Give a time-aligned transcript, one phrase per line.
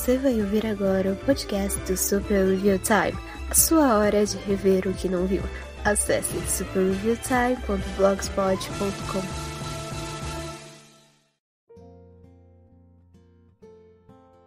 [0.00, 3.12] Você vai ouvir agora o podcast do Super Review Time,
[3.50, 5.42] a sua hora de rever o que não viu.
[5.84, 9.20] Acesse superreviewtime.blogspot.com.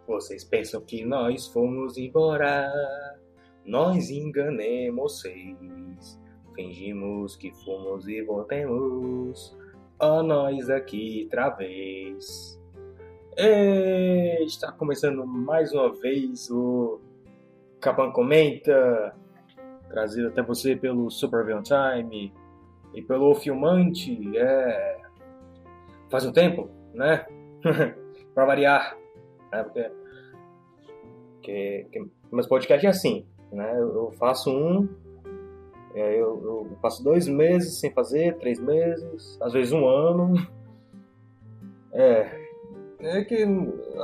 [0.08, 2.68] Vocês pensam que nós fomos embora?
[3.64, 6.18] Nós enganemos vocês.
[6.56, 9.56] Fingimos que fomos e voltemos.
[10.00, 12.53] Ó, nós aqui outra vez.
[13.36, 17.00] E está começando mais uma vez o
[17.80, 19.12] Capan Comenta,
[19.88, 22.32] trazido até você pelo Super Villain Time
[22.94, 24.38] e pelo Filmante.
[24.38, 25.00] É...
[26.08, 27.26] Faz um tempo, né?
[28.34, 28.96] para variar.
[29.50, 29.64] Né?
[29.64, 29.90] Porque...
[31.42, 33.76] Que, que, mas podcast é assim, né?
[33.76, 34.88] Eu faço um,
[35.92, 36.40] eu,
[36.70, 40.34] eu passo dois meses sem fazer, três meses, às vezes um ano.
[41.96, 42.43] É,
[43.08, 43.44] é que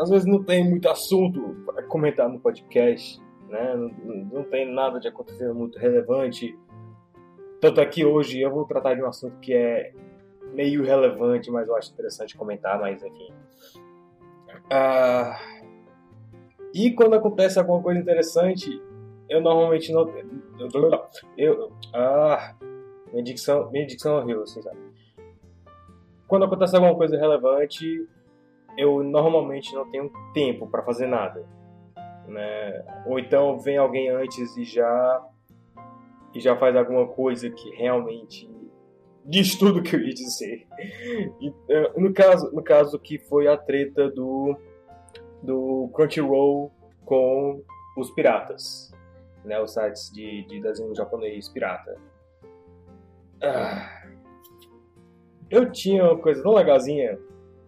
[0.00, 3.74] às vezes não tem muito assunto para comentar no podcast, né?
[3.74, 6.56] Não, não, tem nada de acontecer muito relevante.
[7.60, 9.92] Tanto aqui hoje eu vou tratar de um assunto que é
[10.52, 13.32] meio relevante, mas eu acho interessante comentar, mas enfim.
[14.70, 15.38] Ah,
[16.72, 18.80] e quando acontece alguma coisa interessante,
[19.28, 20.12] eu normalmente não.
[21.36, 21.72] Eu.
[21.94, 22.54] Ah,
[23.10, 24.78] minha dicção, minha dicção é horrível, assim, sabe?
[26.28, 28.08] Quando acontece alguma coisa relevante,
[28.76, 31.46] eu normalmente não tenho tempo para fazer nada,
[32.26, 32.84] né?
[33.06, 35.26] Ou então vem alguém antes e já
[36.34, 38.48] e já faz alguma coisa que realmente
[39.24, 40.66] diz tudo que eu ia dizer.
[41.40, 44.56] E, eh, no caso, no caso que foi a treta do
[45.42, 46.70] do Crunchyroll
[47.04, 47.62] com
[47.96, 48.92] os piratas,
[49.44, 49.60] né?
[49.60, 51.96] Os sites de, de desenho japonês pirata.
[53.42, 54.00] Ah,
[55.50, 57.18] eu tinha uma coisa tão legalzinha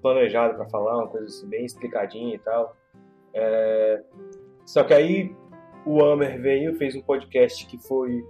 [0.02, 2.76] planejado para falar, uma coisa assim, bem explicadinha e tal.
[3.32, 4.02] É...
[4.66, 5.34] Só que aí
[5.86, 8.22] o Amer veio, fez um podcast que foi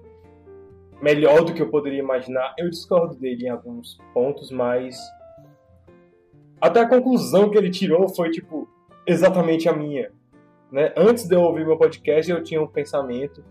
[1.00, 2.54] melhor do que eu poderia imaginar.
[2.58, 4.96] Eu discordo dele em alguns pontos, mas
[6.60, 8.68] até a conclusão que ele tirou foi tipo
[9.06, 10.12] exatamente a minha.
[10.70, 10.92] Né?
[10.96, 13.44] Antes de eu ouvir meu podcast, eu tinha um pensamento,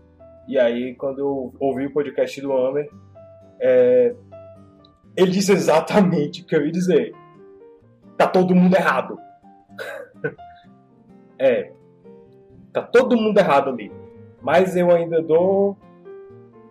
[0.48, 2.88] e aí quando eu ouvi o podcast do Amer,
[3.60, 4.14] é...
[5.16, 7.21] ele disse exatamente o que eu ia dizer
[8.22, 9.18] tá todo mundo errado.
[11.38, 11.72] é.
[12.72, 13.92] Tá todo mundo errado ali.
[14.40, 15.76] Mas eu ainda dou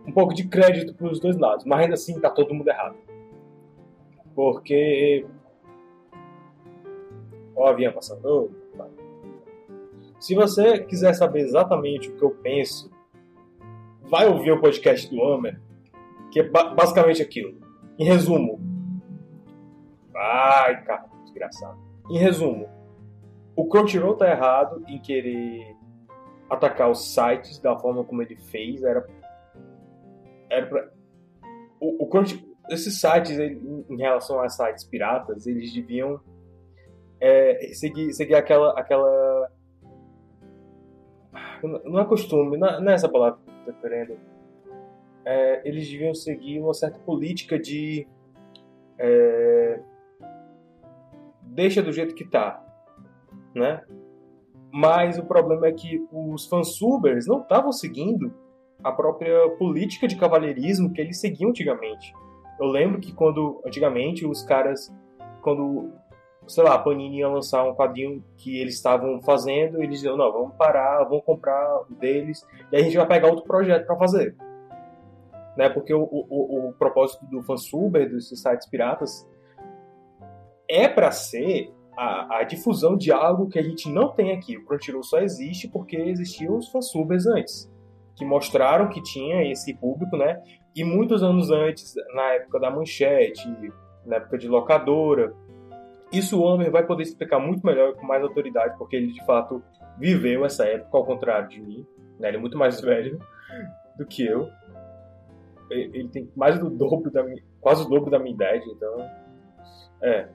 [0.07, 1.65] um pouco de crédito para os dois lados.
[1.65, 2.95] Mas ainda assim tá todo mundo errado.
[4.33, 5.25] Porque.
[7.55, 8.51] Ó, a avião passando.
[10.19, 12.91] Se você quiser saber exatamente o que eu penso,
[14.03, 15.59] vai ouvir o podcast do Homer,
[16.31, 17.57] que é basicamente aquilo.
[17.97, 18.61] Em resumo.
[20.15, 21.77] Ai, cara desgraçado.
[22.09, 22.69] Em resumo,
[23.55, 25.75] o Crunchyroll tá errado em querer
[26.49, 28.83] atacar os sites da forma como ele fez.
[28.83, 29.07] Era,
[30.49, 30.89] era pra,
[31.79, 36.19] o, o Crunchy, esses sites, em relação a sites piratas, eles deviam
[37.19, 39.49] é, seguir, seguir aquela, aquela.
[41.61, 44.17] Não é costume, não é essa palavra que eu.
[45.23, 48.07] É, eles deviam seguir uma certa política de.
[48.97, 49.79] É,
[51.51, 52.63] deixa do jeito que tá,
[53.53, 53.83] né?
[54.71, 58.33] Mas o problema é que os fansubers não estavam seguindo
[58.81, 62.13] a própria política de cavalheirismo que eles seguiam antigamente.
[62.59, 64.93] Eu lembro que quando, antigamente, os caras,
[65.41, 65.91] quando,
[66.47, 70.31] sei lá, a Panini ia lançar um quadrinho que eles estavam fazendo, eles diziam, não,
[70.31, 74.35] vamos parar, vamos comprar deles, e a gente vai pegar outro projeto para fazer.
[75.57, 75.69] Né?
[75.69, 79.27] Porque o, o, o propósito do fansuber, desses sites piratas,
[80.71, 84.57] é para ser a, a, difusão de algo que a gente não tem aqui.
[84.57, 87.69] O Crunchyroll só existe porque existiam os fansubers antes,
[88.15, 90.41] que mostraram que tinha esse público, né?
[90.75, 93.45] E muitos anos antes, na época da manchete,
[94.05, 95.33] na época de locadora,
[96.11, 99.61] isso o Homer vai poder explicar muito melhor com mais autoridade, porque ele de fato
[99.97, 101.85] viveu essa época, ao contrário de mim.
[102.19, 102.29] Né?
[102.29, 103.19] Ele é muito mais velho
[103.97, 104.49] do que eu.
[105.69, 109.09] Ele tem mais do dobro da minha, quase o dobro da minha idade, então.
[110.01, 110.27] É,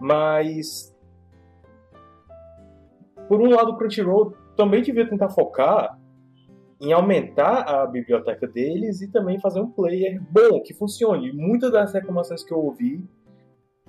[0.00, 0.94] mas
[3.28, 5.98] por um lado o Crunchyroll também devia tentar focar
[6.80, 11.32] em aumentar a biblioteca deles e também fazer um player bom, que funcione.
[11.32, 13.04] Muitas das reclamações que eu ouvi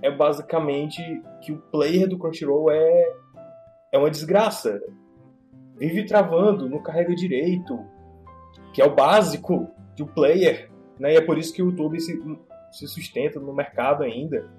[0.01, 1.01] é basicamente
[1.41, 3.13] que o player do Crunchyroll é,
[3.93, 4.81] é uma desgraça.
[5.77, 7.79] Vive travando, não carrega direito,
[8.73, 10.69] que é o básico de um player.
[10.99, 11.13] Né?
[11.13, 12.19] E é por isso que o YouTube se,
[12.71, 14.49] se sustenta no mercado ainda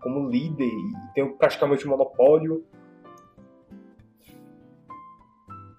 [0.00, 2.64] como líder e tem praticamente um monopólio.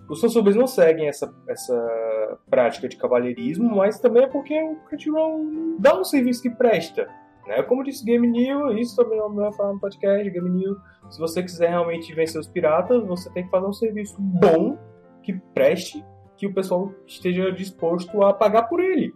[0.10, 5.46] os fansubs não seguem essa, essa prática de cavalheirismo, mas também é porque o Crunchyroll
[5.78, 7.08] dá um serviço que presta.
[7.46, 7.62] Né?
[7.64, 10.76] Como disse Game New, isso também não vai falar no podcast, Game New,
[11.10, 14.78] se você quiser realmente vencer os piratas, você tem que fazer um serviço bom,
[15.22, 16.04] que preste,
[16.36, 19.14] que o pessoal esteja disposto a pagar por ele.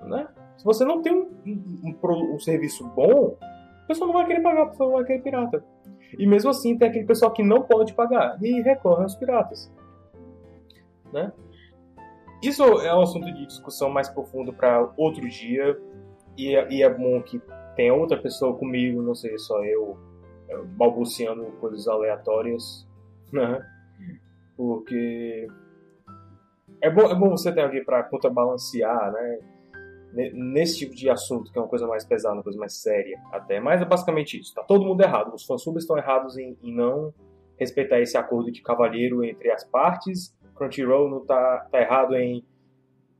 [0.00, 0.26] Né?
[0.56, 3.36] Se você não tem um, um, um, um serviço bom,
[3.90, 5.64] o pessoal não vai querer pagar, o pessoal vai querer pirata.
[6.16, 9.72] E mesmo assim tem aquele pessoal que não pode pagar e recorre aos piratas.
[11.12, 11.32] Né?
[12.40, 15.76] Isso é um assunto de discussão mais profundo para outro dia.
[16.38, 17.42] E é, e é bom que
[17.74, 19.98] tenha outra pessoa comigo, não sei, só eu
[20.48, 22.86] é, balbuciando coisas aleatórias,
[23.32, 23.60] né?
[24.56, 25.48] Porque
[26.80, 29.38] é bom, é bom você ter alguém para contrabalancear, né?
[30.12, 33.60] Nesse tipo de assunto, que é uma coisa mais pesada, uma coisa mais séria até.
[33.60, 34.54] Mas é basicamente isso.
[34.54, 35.34] Tá todo mundo errado.
[35.34, 37.14] Os fansubs estão errados em, em não
[37.56, 40.34] respeitar esse acordo de cavalheiro entre as partes.
[40.56, 42.44] Crunchyroll não tá, tá errado em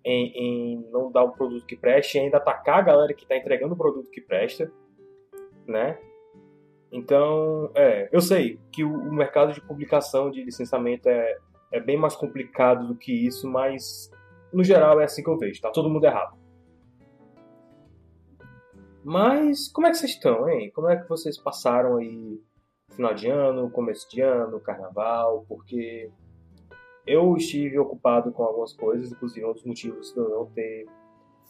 [0.05, 3.37] em, em não dar um produto que preste e ainda atacar a galera que está
[3.37, 4.71] entregando o produto que presta,
[5.67, 5.99] né?
[6.93, 11.37] Então, é, eu sei que o, o, mercado de publicação de licenciamento é,
[11.73, 14.11] é bem mais complicado do que isso, mas
[14.53, 16.37] no geral é assim que eu vejo, tá todo mundo errado.
[19.05, 20.71] Mas como é que vocês estão, hein?
[20.75, 22.41] Como é que vocês passaram aí
[22.91, 25.45] final de ano, começo de ano, carnaval?
[25.49, 26.11] Porque
[27.07, 30.87] eu estive ocupado com algumas coisas, inclusive um dos motivos de eu não ter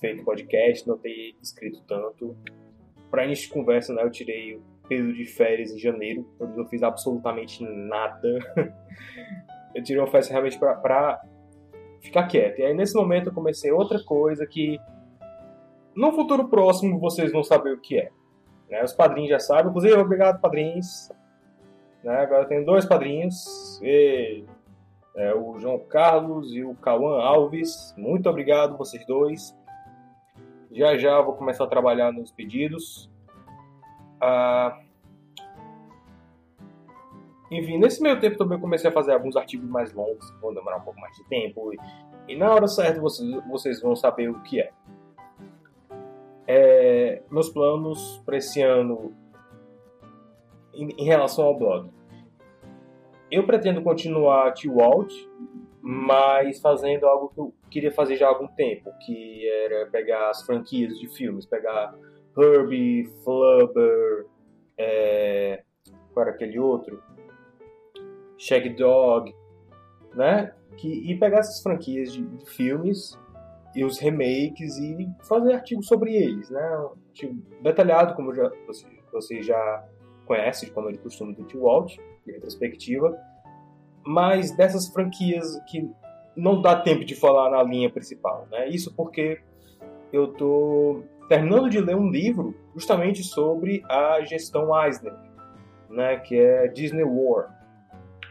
[0.00, 2.36] feito podcast, não ter escrito tanto.
[3.10, 6.66] Para início de conversa, né, eu tirei o período de férias em janeiro, onde não
[6.66, 8.38] fiz absolutamente nada.
[9.74, 11.20] eu tirei uma férias realmente para
[12.00, 12.60] ficar quieto.
[12.60, 14.78] E aí, nesse momento, eu comecei outra coisa que
[15.94, 18.10] no futuro próximo vocês vão saber o que é.
[18.68, 18.82] Né?
[18.82, 19.68] Os padrinhos já sabem.
[19.68, 21.10] Inclusive, obrigado, padrinhos.
[22.04, 22.16] Né?
[22.16, 23.80] Agora tenho dois padrinhos.
[23.82, 24.44] E
[25.16, 27.94] é, o João Carlos e o Cauã Alves.
[27.96, 29.56] Muito obrigado, vocês dois.
[30.72, 33.10] Já já vou começar a trabalhar nos pedidos.
[34.20, 34.78] Ah,
[37.50, 40.76] enfim, nesse meio tempo também comecei a fazer alguns artigos mais longos, que vão demorar
[40.76, 41.72] um pouco mais de tempo.
[41.72, 44.70] E, e na hora certa vocês, vocês vão saber o que é.
[46.50, 49.14] É meus planos para esse ano
[50.74, 51.90] em, em relação ao blog
[53.30, 55.12] eu pretendo continuar T-Walt,
[55.80, 60.44] mas fazendo algo que eu queria fazer já há algum tempo, que era pegar as
[60.44, 61.94] franquias de filmes, pegar
[62.36, 64.26] Herbie, Flubber,
[64.76, 65.62] é...
[66.12, 67.00] qual era aquele outro?
[68.36, 69.32] Shag Dog,
[70.14, 70.52] né?
[70.76, 73.18] Que, e pegar essas franquias de, de, filmes
[73.74, 76.78] e os remakes e fazer artigos sobre eles, né?
[76.78, 79.84] Um artigo detalhado, como já, você, você já
[80.26, 83.16] conhece, como é de costume do T-Walt de retrospectiva,
[84.04, 85.88] mas dessas franquias que
[86.36, 88.68] não dá tempo de falar na linha principal, né?
[88.68, 89.40] Isso porque
[90.12, 95.14] eu tô terminando de ler um livro justamente sobre a gestão Eisner,
[95.88, 97.56] né, que é Disney War.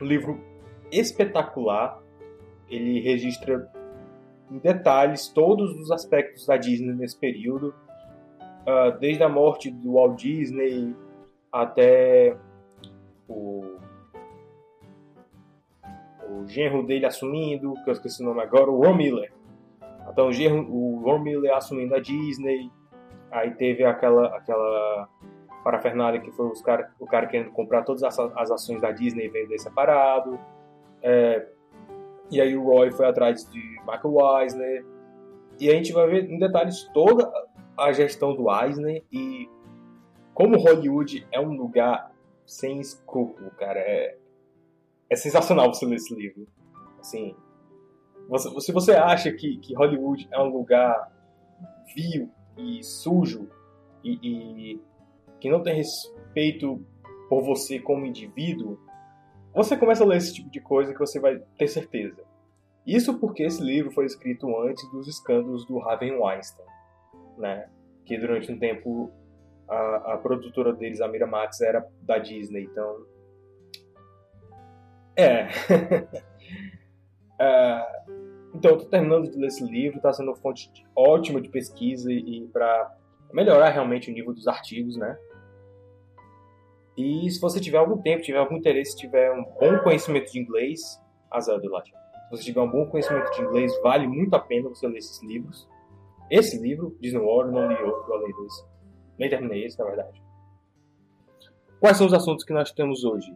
[0.02, 0.40] Um livro
[0.92, 2.02] espetacular.
[2.70, 3.72] Ele registra
[4.52, 7.74] em detalhes todos os aspectos da Disney nesse período,
[8.40, 10.96] uh, desde a morte do Walt Disney
[11.52, 12.36] até
[13.28, 13.80] o
[16.30, 19.32] o genro dele assumindo, que eu esqueci o nome agora, o Ron Miller.
[20.10, 22.72] Então o, genro, o Ron Miller assumindo a Disney,
[23.32, 25.10] aí teve aquela, aquela
[25.64, 29.26] parafernália que foi os cara, o cara querendo comprar todas as, as ações da Disney
[29.26, 30.40] e vender separado.
[31.02, 31.48] É,
[32.32, 34.86] e aí o Roy foi atrás de Michael Eisner.
[35.60, 37.30] E a gente vai ver em detalhes toda
[37.78, 39.50] a gestão do Eisner e
[40.34, 42.12] como Hollywood é um lugar
[42.46, 43.80] sem escrúpulo, cara.
[43.80, 44.18] É,
[45.10, 46.48] é sensacional você ler esse livro.
[47.00, 47.36] Assim,
[48.30, 51.12] você, se você acha que, que Hollywood é um lugar
[51.96, 53.50] vil e sujo
[54.04, 54.82] e, e
[55.40, 56.86] que não tem respeito
[57.28, 58.80] por você como indivíduo,
[59.54, 62.24] você começa a ler esse tipo de coisa que você vai ter certeza.
[62.86, 66.66] Isso porque esse livro foi escrito antes dos escândalos do Harvey Weinstein,
[67.38, 67.70] né?
[68.06, 69.12] Que durante um tempo
[69.68, 73.06] a, a produtora deles, a Miramax, era da Disney, então
[75.20, 75.48] é.
[77.36, 82.12] uh, então, eu tô terminando de ler esse livro, está sendo fonte ótima de pesquisa
[82.12, 82.96] e, e para
[83.34, 85.18] melhorar realmente o nível dos artigos, né?
[87.00, 91.02] E se você tiver algum tempo, tiver algum interesse, tiver um bom conhecimento de inglês,
[91.32, 91.94] azar do latim.
[91.94, 95.24] Se você tiver um bom conhecimento de inglês, vale muito a pena você ler esses
[95.24, 95.66] livros.
[96.30, 98.66] Esse livro, Disney World, não li outro além desse.
[99.18, 100.22] Nem terminei esse, na verdade.
[101.80, 103.34] Quais são os assuntos que nós temos hoje?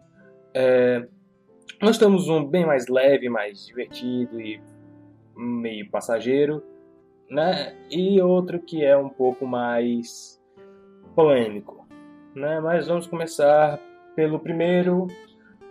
[0.53, 1.07] É,
[1.81, 4.61] Nós temos um bem mais leve, mais divertido e
[5.37, 6.61] meio passageiro,
[7.29, 7.77] né?
[7.89, 10.41] E outro que é um pouco mais
[11.15, 11.82] polêmico,
[12.35, 12.59] né?
[12.59, 13.79] Mas vamos começar
[14.15, 15.07] pelo primeiro,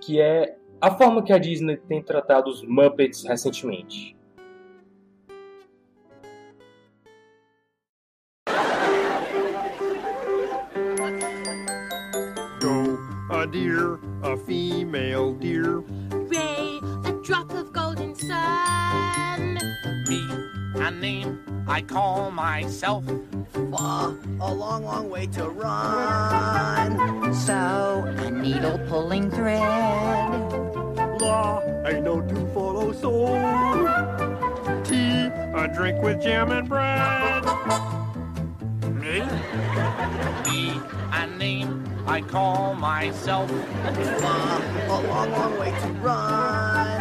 [0.00, 4.16] que é a forma que a Disney tem tratado os Muppets recentemente.
[12.60, 12.98] Go,
[13.30, 15.84] a deer, a female deer.
[16.30, 19.21] Ray, a drop of golden sun.
[20.82, 23.04] Me a name I call myself.
[23.70, 27.34] Far, a long, long way to run.
[27.34, 29.60] So, a needle pulling thread.
[31.20, 33.36] La, ain't no to follow soul.
[34.84, 37.44] Tea, a drink with jam and bread.
[39.00, 39.20] Me?
[40.46, 40.80] Me
[41.12, 43.50] a name I call myself.
[44.20, 46.91] Far, a long, long way to run.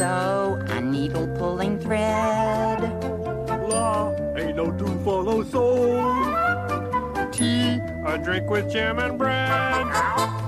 [0.00, 2.80] So, a needle pulling thread.
[3.68, 6.00] La, ain't no to follow soul.
[7.30, 9.84] Tea, a drink with jam and bread.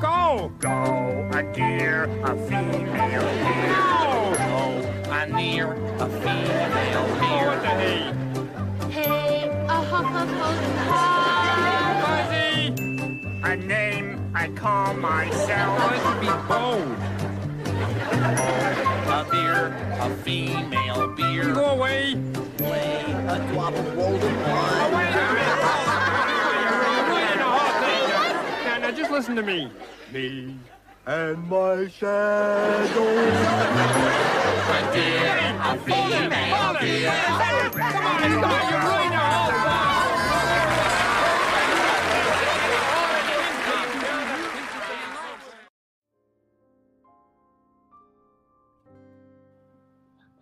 [0.01, 3.77] Go, Go a deer, a female deer.
[4.41, 8.11] Go a near, a female oh, what the hey?
[8.89, 12.25] Hey, a hop of golden heart.
[12.25, 12.69] Fuzzy,
[13.43, 15.79] A name I call myself.
[15.91, 17.22] let's be bold.
[18.13, 21.53] A beer, a female beer.
[21.55, 22.17] Go away.
[22.59, 24.95] Play a drop of golden Oh, wine.
[24.95, 25.61] wait a minute.
[27.37, 28.05] You're whole thing.
[28.65, 29.71] Now, now, just listen to me.
[30.13, 30.55] Me
[31.07, 33.09] and my shadow.
[34.65, 37.13] A deer, a female deer.
[37.73, 39.12] Come on, come on,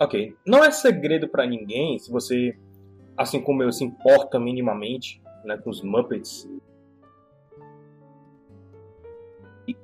[0.00, 2.58] Ok, não é segredo pra ninguém, se você,
[3.14, 6.48] assim como eu, se importa minimamente né, com os Muppets,
[9.68, 9.76] e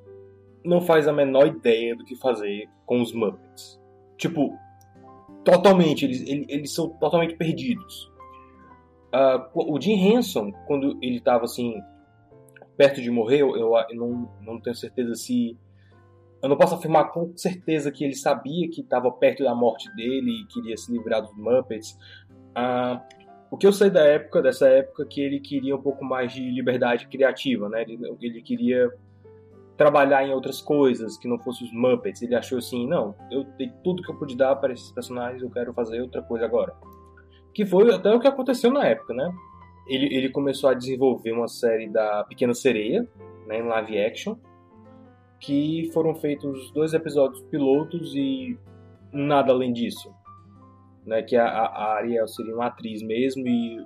[0.64, 3.78] não faz a menor ideia do que fazer com os Muppets.
[4.16, 4.58] Tipo,
[5.44, 8.10] totalmente, eles, eles, eles são totalmente perdidos.
[9.12, 11.78] Ah, o Jim Henson, quando ele estava assim,
[12.74, 15.58] perto de morrer, eu, eu não, não tenho certeza se
[16.46, 20.42] eu não posso afirmar com certeza que ele sabia que estava perto da morte dele
[20.42, 21.98] e queria se livrar dos Muppets.
[22.54, 23.02] Ah,
[23.50, 26.48] o que eu sei da época, dessa época, que ele queria um pouco mais de
[26.48, 27.82] liberdade criativa, né?
[27.82, 28.88] Ele, ele queria
[29.76, 32.22] trabalhar em outras coisas que não fossem os Muppets.
[32.22, 35.50] Ele achou assim, não, eu dei tudo que eu pude dar para esses personagens, eu
[35.50, 36.72] quero fazer outra coisa agora.
[37.52, 39.34] Que foi até o que aconteceu na época, né?
[39.88, 43.08] Ele, ele começou a desenvolver uma série da Pequena Sereia,
[43.48, 44.36] né, em live action,
[45.40, 48.58] que foram feitos dois episódios pilotos e
[49.12, 50.14] nada além disso.
[51.04, 53.78] Né, que a, a Ariel seria uma atriz mesmo e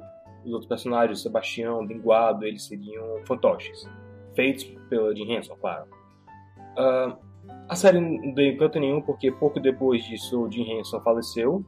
[0.44, 3.86] os outros personagens, Sebastião, Linguado, eles seriam fantoches.
[4.34, 5.84] Feitos pela Jim Henson, claro.
[6.78, 7.18] Ah,
[7.68, 11.64] a série não deu encanto nenhum porque pouco depois disso o Jim Henson faleceu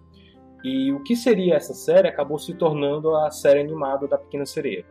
[0.65, 4.87] e o que seria essa série acabou se tornando a série animada da Pequena Sereia.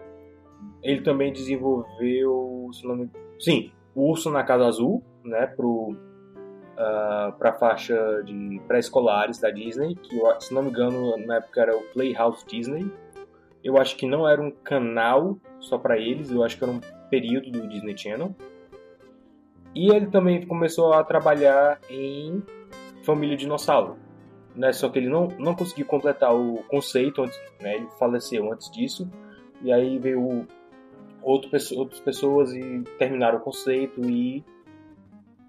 [0.84, 3.10] Ele também desenvolveu, se não me...
[3.40, 5.96] sim, Urso na Casa Azul, né, pro
[6.82, 11.38] uh, para a faixa de pré-escolares da Disney, que eu, se não me engano na
[11.38, 12.92] época era o Playhouse Disney.
[13.64, 16.82] Eu acho que não era um canal só para eles, eu acho que era um
[17.10, 18.36] período do Disney Channel.
[19.74, 22.42] E ele também começou a trabalhar em
[23.04, 23.98] Família Dinossauro.
[24.56, 24.74] Né?
[24.74, 27.76] Só que ele não, não conseguiu completar o conceito, antes, né?
[27.76, 29.10] ele faleceu antes disso.
[29.62, 30.46] E aí veio
[31.22, 34.44] outro, outras pessoas e terminaram o conceito e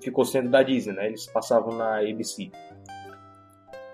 [0.00, 1.06] ficou sendo da Disney, né?
[1.08, 2.50] Eles passavam na ABC.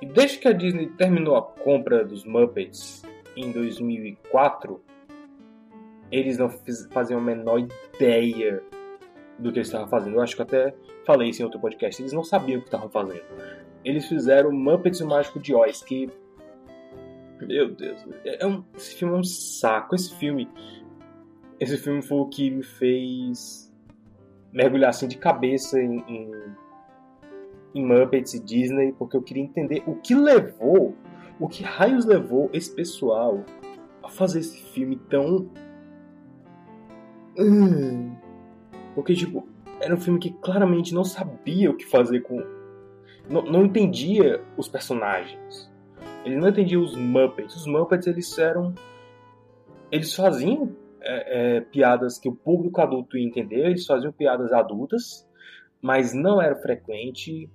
[0.00, 3.02] E desde que a Disney terminou a compra dos Muppets
[3.36, 4.80] em 2004,
[6.10, 6.48] eles não
[6.90, 8.62] faziam a menor ideia
[9.38, 10.16] do que eles estavam fazendo.
[10.16, 12.00] Eu acho que até falei isso em outro podcast.
[12.00, 13.24] Eles não sabiam o que estavam fazendo.
[13.84, 16.08] Eles fizeram Muppets e o Mágico de Oz, que
[17.40, 19.94] meu Deus, é um, esse filme é um saco.
[19.94, 20.48] Esse filme
[21.60, 23.72] esse filme foi o que me fez
[24.52, 26.32] mergulhar assim de cabeça em, em,
[27.74, 30.94] em, Muppets e Disney, porque eu queria entender o que levou,
[31.38, 33.44] o que raios levou esse pessoal
[34.02, 35.50] a fazer esse filme tão.
[37.38, 38.16] Hum.
[38.94, 39.46] Porque, tipo,
[39.80, 42.42] era um filme que claramente não sabia o que fazer com.
[43.28, 45.70] Não, não entendia os personagens.
[46.24, 47.54] Ele não entendia os Muppets.
[47.54, 48.74] Os Muppets, eles eram.
[49.90, 55.28] Eles faziam é, é, piadas que o público adulto ia entender, eles faziam piadas adultas,
[55.80, 57.48] mas não era frequente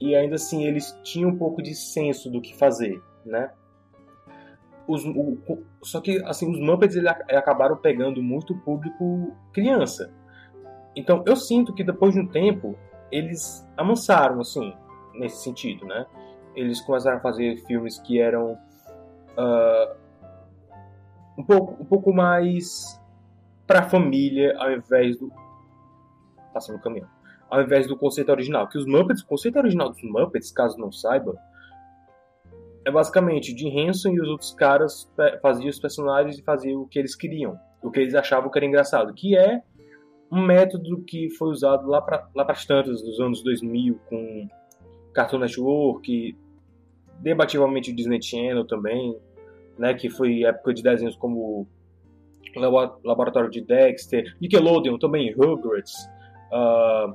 [0.00, 3.50] e ainda assim eles tinham um pouco de senso do que fazer, né?
[4.88, 5.38] Os, o,
[5.82, 10.12] só que assim os Muppets eles ac- acabaram pegando muito público criança.
[10.96, 12.76] Então eu sinto que depois de um tempo
[13.12, 14.74] eles amansaram assim
[15.14, 16.06] nesse sentido, né?
[16.56, 18.58] Eles começaram a fazer filmes que eram
[19.36, 19.96] ah,
[21.36, 23.00] um pouco um pouco mais
[23.66, 25.30] para família ao invés do
[26.52, 27.08] passando o caminhão
[27.50, 28.68] ao invés do conceito original.
[28.68, 31.36] Que os Muppets, o conceito original dos Muppets, caso não saiba,
[32.84, 35.10] é basicamente Jim Henson e os outros caras
[35.42, 38.66] faziam os personagens e faziam o que eles queriam, o que eles achavam que era
[38.66, 39.60] engraçado, que é
[40.32, 44.48] um método que foi usado lá para lá pras tantas, nos anos 2000, com
[45.12, 46.36] Cartoon Network,
[47.18, 49.18] debativamente o Disney Channel também,
[49.80, 51.66] né, que foi época de desenhos como
[52.54, 55.94] Labo- Laboratório de Dexter, Nickelodeon também, Rugrats,
[56.52, 57.12] ah,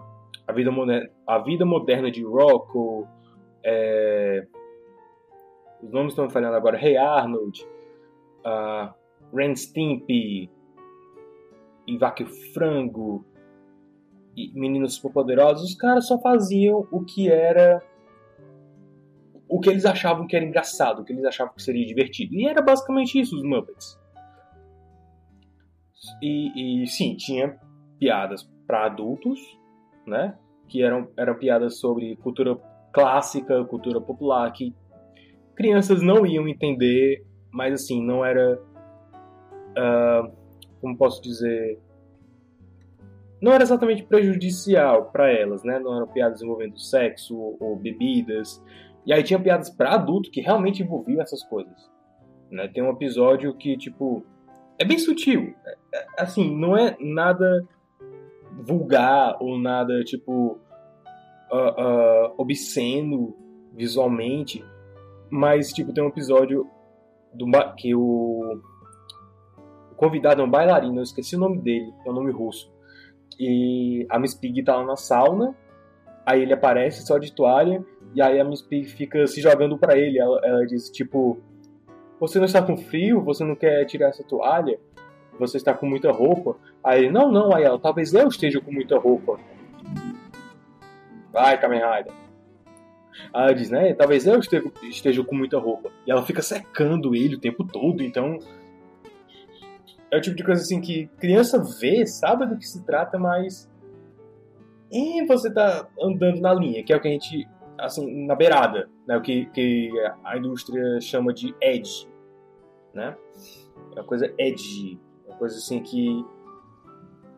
[0.47, 3.07] a, vida Moder- a Vida Moderna de Rocco,
[3.63, 4.47] é,
[5.83, 7.63] os nomes estão falhando agora, Hey Arnold,
[8.43, 8.91] uh,
[9.35, 10.49] Ren Stimpy,
[11.87, 13.23] o Frango,
[14.35, 17.81] e Meninos Superpoderosos, os caras só faziam o que era
[19.47, 22.33] o que eles achavam que era engraçado, o que eles achavam que seria divertido.
[22.35, 23.99] E era basicamente isso, os Muppets.
[26.21, 27.59] E, e sim, tinha
[27.99, 29.39] piadas para adultos,
[30.05, 30.37] né?
[30.67, 32.57] Que eram, eram piadas sobre cultura
[32.91, 34.73] clássica, cultura popular, que
[35.55, 38.59] crianças não iam entender, mas assim, não era.
[39.77, 40.29] ah,
[40.81, 41.79] como posso dizer?
[43.41, 45.79] Não era exatamente prejudicial para elas, né?
[45.79, 48.63] Não eram piadas envolvendo sexo ou bebidas.
[49.05, 51.91] E aí tinha piadas para adulto que realmente envolviam essas coisas.
[52.49, 52.67] Né?
[52.67, 54.25] Tem um episódio que, tipo,
[54.79, 55.53] é bem sutil.
[55.65, 57.67] É- é- assim, não é nada
[58.51, 60.57] vulgar ou nada, tipo,
[61.51, 63.35] ah, ah, obsceno
[63.73, 64.63] visualmente.
[65.29, 66.67] Mas, tipo, tem um episódio
[67.33, 68.61] do, que o,
[69.91, 72.73] o convidado é um bailarino, eu esqueci o nome dele, é um nome russo.
[73.39, 75.53] E a Miss Pig tá lá na sauna,
[76.25, 77.83] aí ele aparece só de toalha,
[78.15, 80.17] e aí a Miss Pig fica se jogando pra ele.
[80.17, 81.37] Ela, ela diz, tipo,
[82.19, 83.21] você não está com frio?
[83.21, 84.79] Você não quer tirar essa toalha?
[85.37, 86.55] Você está com muita roupa?
[86.81, 89.37] Aí ele, não, não, aí ela, talvez eu esteja com muita roupa.
[91.31, 92.13] Vai, Kamen Rider.
[93.33, 95.91] Aí ela diz, né, talvez eu esteja, esteja com muita roupa.
[96.07, 98.39] E ela fica secando ele o tempo todo, então...
[100.09, 103.69] É o tipo de coisa assim que criança vê, sabe do que se trata, mas...
[104.89, 107.45] E você tá andando na linha, que é o que a gente...
[107.77, 109.17] Assim, na beirada, né?
[109.17, 109.91] O que, que
[110.23, 112.07] a indústria chama de edge,
[112.93, 113.17] né?
[113.95, 114.99] É uma coisa edgy.
[115.27, 116.25] Uma coisa assim que...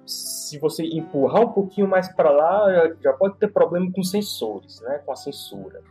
[0.06, 5.00] Se você empurrar um pouquinho mais para lá, já, pode ter problema com sensores, né?
[5.06, 5.82] Com a censura.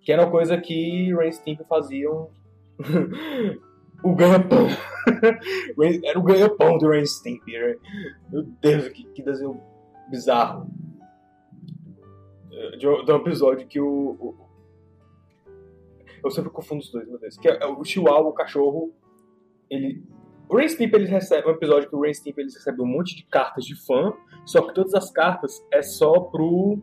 [0.00, 2.30] Que era uma coisa que Ren Stimpy faziam
[4.02, 4.68] o ganha-pão.
[6.04, 7.52] Era o ganha-pão do Stimpy.
[7.52, 7.76] né?
[8.30, 9.60] Meu Deus, que, que desenho
[10.10, 10.66] bizarro.
[12.78, 13.86] De um de um episódio que o,
[14.18, 14.36] o-
[16.22, 17.36] Eu sempre confundo os dois, meu Deus.
[17.36, 18.92] Que é o Chihuahua, o cachorro,
[19.70, 20.02] ele...
[20.48, 23.16] O Ren Stimpy, ele recebe um episódio que o Ren Stimpy ele recebe um monte
[23.16, 24.12] de cartas de fã,
[24.44, 26.78] só que todas as cartas é só pro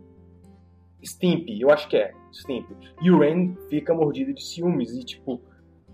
[1.03, 2.75] Stimpy, eu acho que é, Stimpy.
[3.01, 5.39] E o Ren fica mordido de ciúmes e, tipo,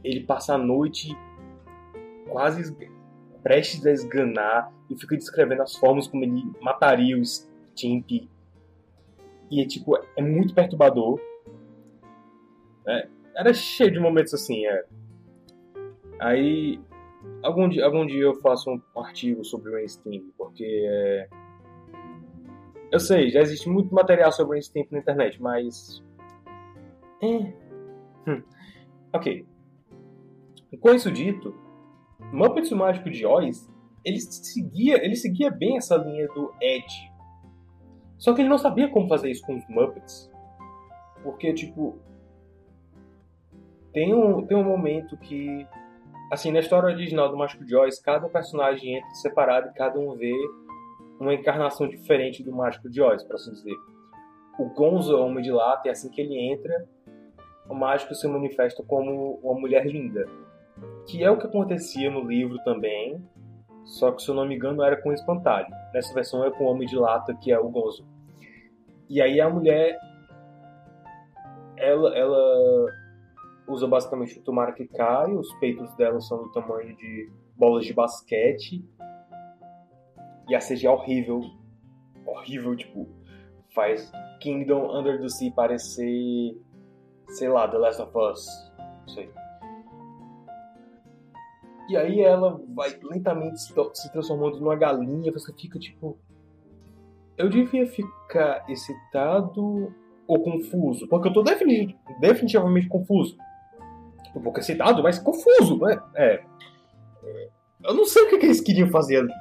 [0.03, 1.09] ele passa a noite
[2.29, 2.75] quase
[3.43, 8.29] prestes a esganar e fica descrevendo as formas como ele mataria o Stimpy.
[9.49, 11.19] E, é, tipo, é muito perturbador.
[12.87, 14.85] É, era cheio de momentos assim, é.
[16.19, 16.79] Aí,
[17.43, 21.29] algum dia, algum dia eu faço um artigo sobre o Stimpy, porque é...
[22.91, 26.03] Eu sei, já existe muito material sobre o Stimpy na internet, mas...
[27.21, 27.53] É...
[28.29, 28.43] Hum.
[29.13, 29.45] Ok.
[30.79, 31.55] Com isso dito,
[32.31, 33.69] Muppets o Mágico de Oz,
[34.03, 36.85] ele seguia, ele seguia bem essa linha do Ed.
[38.17, 40.31] Só que ele não sabia como fazer isso com os Muppets.
[41.23, 41.97] Porque, tipo...
[43.93, 45.67] Tem um, tem um momento que
[46.31, 50.33] assim, na história original do Mágico Oz, cada personagem entra separado e cada um vê
[51.19, 53.75] uma encarnação diferente do Mágico Oz, por assim dizer.
[54.59, 56.87] O Gonzo é Homem de Lata e assim que ele entra,
[57.69, 60.25] o mágico se manifesta como uma mulher linda.
[61.05, 63.21] Que é o que acontecia no livro também,
[63.87, 65.67] só que se eu não me engano era com espantalho.
[65.93, 68.05] Nessa versão é com o Homem de Lata, que é o Gonzo.
[69.09, 69.97] E aí a mulher
[71.77, 72.85] ela, ela
[73.67, 77.93] usa basicamente o tomara que cai, os peitos dela são do tamanho de bolas de
[77.93, 78.83] basquete.
[80.49, 81.41] E a CG é horrível.
[82.25, 83.07] Horrível, tipo.
[83.73, 86.57] faz Kingdom Under the Sea parecer,
[87.29, 88.45] sei lá, The Last of Us.
[88.77, 89.46] Não sei.
[91.89, 96.17] E aí ela vai lentamente se se transformando numa galinha, você fica tipo.
[97.37, 99.93] Eu devia ficar excitado
[100.27, 101.07] ou confuso?
[101.07, 103.37] Porque eu tô defini- definitivamente confuso.
[104.35, 106.01] Um pouco excitado, mas confuso, né?
[106.15, 106.43] É.
[107.83, 109.33] Eu não sei o que, que eles queriam fazer ali.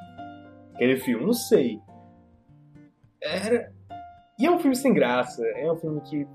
[0.75, 1.81] Aquele filme, não sei.
[3.21, 3.73] Era.
[4.39, 5.45] E é um filme sem graça.
[5.47, 6.27] É um filme que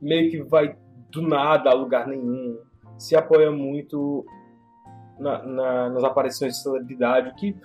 [0.00, 0.74] meio que vai
[1.10, 2.58] do nada a lugar nenhum.
[2.98, 4.24] Se apoia muito
[5.18, 7.56] na- na- nas aparições de celebridade, que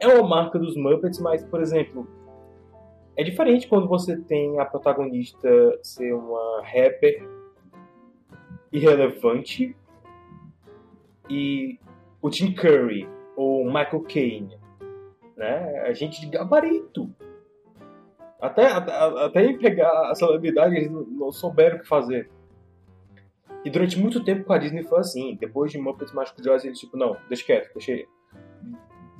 [0.00, 2.06] é uma marca dos Muppets, mas, por exemplo,
[3.16, 5.48] é diferente quando você tem a protagonista
[5.82, 7.28] ser uma rapper
[8.72, 9.76] irrelevante
[11.30, 11.78] e
[12.20, 14.58] o Tim Curry ou o Michael Caine,
[15.36, 15.80] né?
[15.86, 17.10] A gente de gabarito.
[18.40, 18.92] Até, até,
[19.24, 22.30] até pegar a celebridade, eles não souberam o que fazer.
[23.64, 25.36] E durante muito tempo com a Disney foi assim.
[25.36, 28.08] Depois de Muppets Mágico de Oz, eles tipo, não, deixa quieto, deixa ele.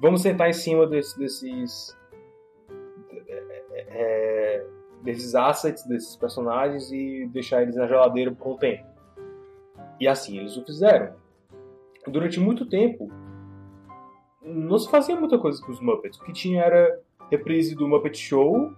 [0.00, 1.96] Vamos sentar em cima desse- desses...
[3.70, 4.66] é,
[5.02, 8.84] desses assets, desses personagens e deixar eles na geladeira por um tempo.
[10.00, 11.14] E assim eles o fizeram.
[12.06, 13.10] Durante muito tempo,
[14.42, 16.18] não se fazia muita coisa com os Muppets.
[16.20, 18.72] O que tinha era reprise do Muppet Show,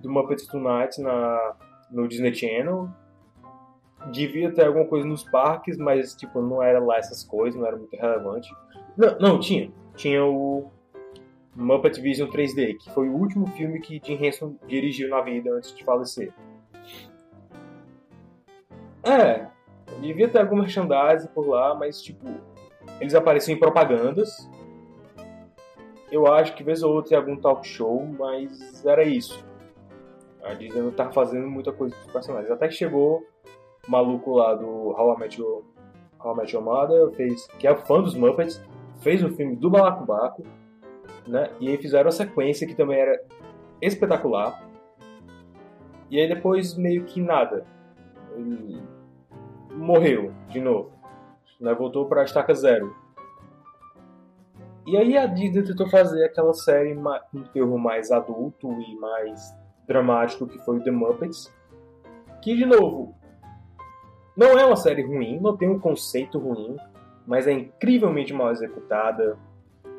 [0.00, 1.56] do Muppets Tonight na,
[1.90, 2.88] no Disney Channel.
[4.12, 7.76] Devia ter alguma coisa nos parques, mas tipo, não era lá essas coisas, não era
[7.76, 8.54] muito relevante.
[8.96, 9.70] Não, não tinha.
[9.96, 10.70] Tinha o
[11.54, 15.74] Muppet Vision 3D, que foi o último filme que Jim Henson dirigiu na vida antes
[15.74, 16.32] de falecer.
[19.02, 19.46] É,
[20.00, 22.26] devia ter algum merchandising por lá, mas tipo,
[23.00, 24.48] eles apareciam em propagandas.
[26.10, 29.44] Eu acho que vez ou outra em algum talk show, mas era isso.
[30.42, 32.50] A Disney não tava fazendo muita coisa com os personagens.
[32.50, 33.26] Até que chegou
[33.88, 35.64] maluco lá do How I Met Your,
[36.22, 38.62] How I Met Your Mother, fez, que é fã dos Muppets,
[39.00, 40.42] fez o filme do Balacobaco,
[41.26, 41.50] né?
[41.58, 43.20] E aí fizeram a sequência que também era
[43.80, 44.62] espetacular.
[46.10, 47.64] E aí depois meio que nada.
[48.34, 48.82] Ele
[49.72, 50.92] morreu de novo.
[51.60, 51.74] Né?
[51.74, 52.94] Voltou pra estaca zero.
[54.86, 59.54] E aí a Disney tentou fazer aquela série com um terror mais adulto e mais
[59.86, 61.54] dramático que foi o The Muppets.
[62.40, 63.14] Que, de novo,
[64.38, 66.76] não é uma série ruim, não tem um conceito ruim,
[67.26, 69.36] mas é incrivelmente mal executada,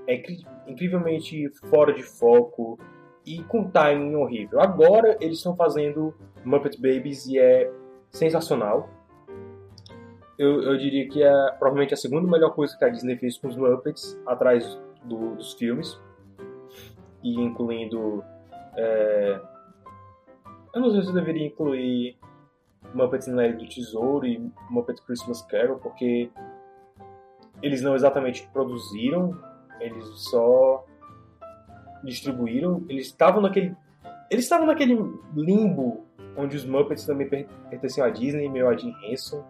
[0.08, 2.80] é incri- incrivelmente fora de foco
[3.26, 4.60] e com timing horrível.
[4.62, 7.72] Agora eles estão fazendo Muppet Babies e é
[8.10, 8.90] sensacional.
[10.38, 13.50] Eu, eu diria que é provavelmente a segunda melhor coisa que a Disney fez com
[13.50, 16.00] os Muppets, atrás do- dos filmes.
[17.22, 18.24] E incluindo.
[18.78, 19.40] é,
[20.74, 22.18] Eu não sei se eu deveria incluir
[22.94, 26.30] Muppets na Ilha do Tesouro e Muppet Christmas Carol, porque
[27.62, 29.38] eles não exatamente produziram,
[29.80, 30.86] eles só
[32.04, 32.84] distribuíram.
[32.88, 33.76] Eles estavam naquele.
[34.30, 34.96] Eles estavam naquele
[35.36, 36.06] limbo
[36.38, 39.44] onde os Muppets também per- pertenciam à Disney, meio a Jim Henson.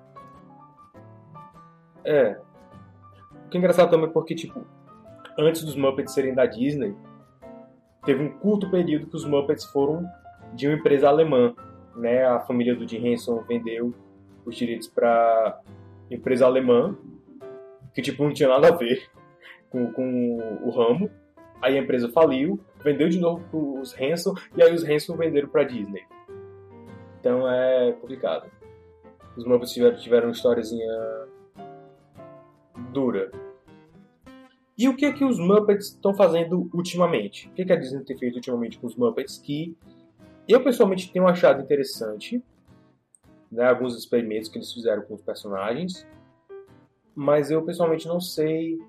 [2.03, 2.39] É.
[3.45, 4.65] O que é engraçado também é porque, tipo,
[5.37, 6.95] antes dos Muppets serem da Disney,
[8.05, 10.05] teve um curto período que os Muppets foram
[10.53, 11.53] de uma empresa alemã.
[11.95, 12.23] Né?
[12.25, 13.93] A família do Jim Henson vendeu
[14.45, 15.61] os direitos para
[16.09, 16.97] empresa alemã,
[17.93, 19.09] que tipo não tinha nada a ver
[19.69, 21.09] com, com o ramo.
[21.61, 25.49] Aí a empresa faliu, vendeu de novo para os Henson, e aí os Henson venderam
[25.49, 26.03] para Disney.
[27.19, 28.49] Então é complicado.
[29.35, 30.87] Os Muppets tiveram, tiveram uma historiazinha
[32.91, 33.31] dura.
[34.77, 37.49] E o que é que os Muppets estão fazendo ultimamente?
[37.49, 39.77] O que, é que a Disney tem feito ultimamente com os Muppets que
[40.49, 42.43] eu pessoalmente tenho achado interessante,
[43.51, 46.07] né, alguns experimentos que eles fizeram com os personagens,
[47.15, 48.79] mas eu pessoalmente não sei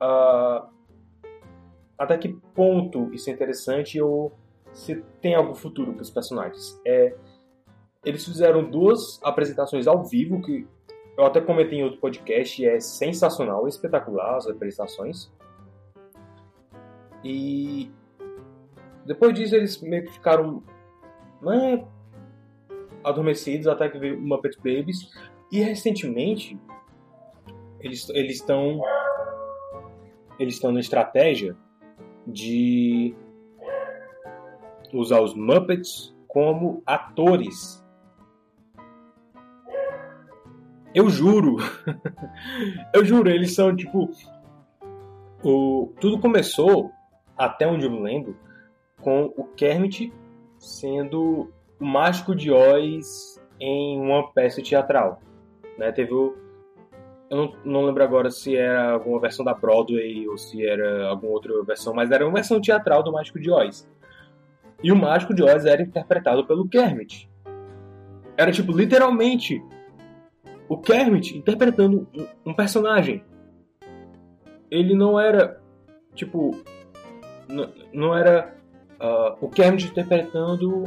[0.00, 0.68] ah,
[1.98, 4.32] até que ponto isso é interessante ou
[4.72, 6.80] se tem algum futuro para os personagens.
[6.86, 7.14] É,
[8.04, 10.66] eles fizeram duas apresentações ao vivo que
[11.18, 15.30] eu até comentei em outro podcast, é sensacional, espetacular as apresentações.
[17.22, 17.90] E
[19.04, 20.62] depois disso eles meio que ficaram
[21.40, 21.84] né,
[23.02, 25.10] adormecidos até que veio o Muppet Babies.
[25.50, 26.58] E recentemente
[27.80, 28.80] eles estão
[30.38, 31.56] eles estão na estratégia
[32.26, 33.14] de
[34.92, 37.84] usar os Muppets como atores.
[40.94, 41.56] Eu juro,
[42.94, 44.10] eu juro, eles são tipo
[45.42, 46.90] o tudo começou
[47.36, 48.36] até onde eu me lembro
[49.00, 50.12] com o Kermit
[50.58, 55.20] sendo o Mágico de Oz em uma peça teatral.
[55.78, 55.90] Né?
[55.92, 56.36] Teve o.
[57.30, 61.32] Eu não, não lembro agora se era alguma versão da Broadway ou se era alguma
[61.32, 63.88] outra versão, mas era uma versão teatral do Mágico de Oz.
[64.82, 67.30] E o Mágico de Oz era interpretado pelo Kermit.
[68.36, 69.62] Era tipo, literalmente,
[70.68, 73.22] o Kermit interpretando um, um personagem.
[74.70, 75.60] Ele não era,
[76.14, 76.56] tipo,
[77.92, 78.59] não era
[79.00, 80.84] ah, o Kermit interpretando.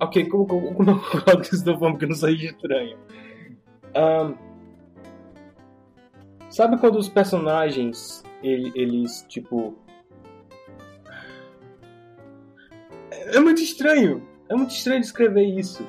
[0.00, 2.96] Ok, como, como, como eu coloco isso da forma que não seja estranho?
[3.94, 4.34] Ahn,
[6.50, 9.76] sabe quando os personagens ele- eles, tipo.
[13.10, 14.26] É muito estranho.
[14.48, 15.86] É muito estranho descrever isso.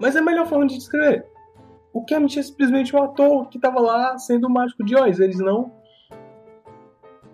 [0.00, 1.26] Mas é a melhor forma de descrever.
[1.92, 5.20] O Kermit é simplesmente um ator que tava lá sendo o mágico de Oz.
[5.20, 5.72] Eles não.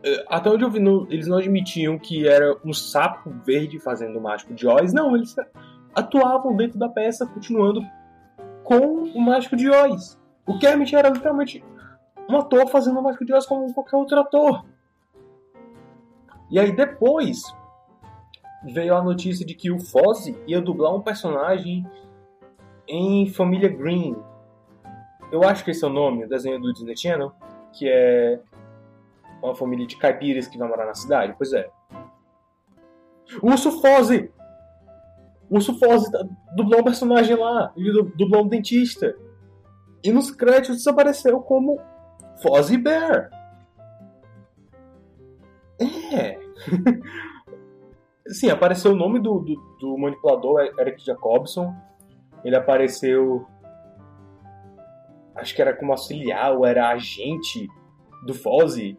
[0.02, 4.18] Eh, Até onde eu vi, não- eles não admitiam que era um sapo verde fazendo
[4.18, 4.92] o mágico de Oz.
[4.92, 5.34] Não, eles
[5.94, 7.82] atuavam dentro da peça continuando
[8.64, 10.18] com o mágico de Oz.
[10.46, 11.62] O Kermit era literalmente
[12.28, 14.64] um ator fazendo o mágico de Oz como qualquer outro ator.
[16.50, 17.42] E aí depois
[18.64, 21.86] veio a notícia de que o Fozzie ia dublar um personagem
[22.88, 24.16] em Família Green.
[25.30, 27.32] Eu acho que esse é o nome, o desenho do Disney Channel,
[27.72, 28.40] que é
[29.42, 31.34] uma família de caipiras que vai morar na cidade.
[31.36, 31.68] Pois é.
[33.42, 34.30] Urso Fozzie!
[35.50, 36.24] Urso Fozzie tá-
[36.54, 39.16] dublou um personagem lá, ele du- dublou um dentista.
[40.02, 41.78] E nos créditos apareceu como
[42.42, 43.30] Fozzie Bear.
[46.12, 46.38] É.
[48.28, 51.74] Sim, apareceu o nome do, do, do manipulador, Eric Jacobson.
[52.44, 53.46] Ele apareceu.
[55.34, 57.68] Acho que era como auxiliar ou era agente
[58.24, 58.98] do Fozzie.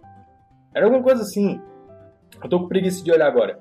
[0.74, 1.62] Era alguma coisa assim.
[2.42, 3.60] Eu tô com preguiça de olhar agora.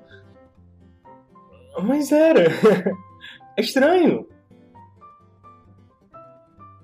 [1.83, 2.45] Mas era.
[3.57, 4.29] É estranho.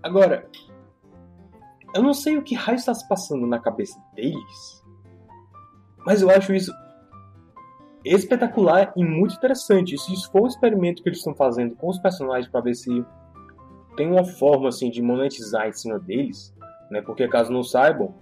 [0.03, 0.49] Agora,
[1.95, 4.83] eu não sei o que raio está se passando na cabeça deles,
[6.05, 6.73] mas eu acho isso
[8.05, 9.97] espetacular e muito interessante.
[9.97, 13.05] Se isso for um experimento que eles estão fazendo com os personagens para ver se
[13.95, 16.53] tem uma forma assim de monetizar em cima deles,
[16.91, 17.01] né?
[17.01, 18.13] Porque caso não saibam,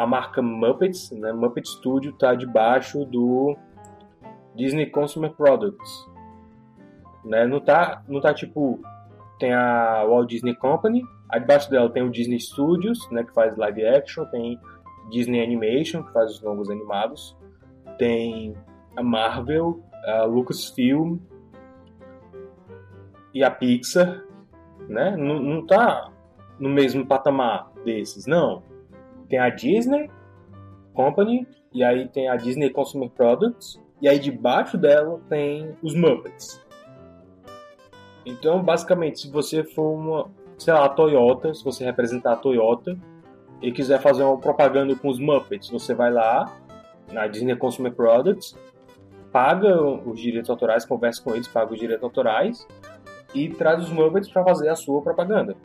[0.00, 1.30] a marca Muppets, né?
[1.30, 3.54] Muppet Studio está debaixo do
[4.54, 6.08] Disney Consumer Products,
[7.22, 7.46] né?
[7.46, 8.80] Não tá, não tá tipo
[9.38, 13.24] tem a Walt Disney Company, aí debaixo dela tem o Disney Studios, né?
[13.24, 14.58] Que faz live action, tem
[15.10, 17.36] Disney Animation que faz os longos animados,
[17.98, 18.56] tem
[18.96, 21.18] a Marvel, a Lucasfilm
[23.34, 24.24] e a Pixar,
[24.88, 25.14] né?
[25.14, 26.10] Não, não tá
[26.58, 28.69] no mesmo patamar desses, não.
[29.30, 30.10] Tem a Disney
[30.92, 36.60] Company e aí tem a Disney Consumer Products e aí debaixo dela tem os Muppets.
[38.26, 42.98] Então, basicamente, se você for uma, sei lá, a Toyota, se você representar a Toyota
[43.62, 46.52] e quiser fazer uma propaganda com os Muppets, você vai lá
[47.12, 48.56] na Disney Consumer Products,
[49.32, 52.66] paga os direitos autorais, conversa com eles, paga os direitos autorais
[53.34, 55.56] e traz os Muppets para fazer a sua propaganda.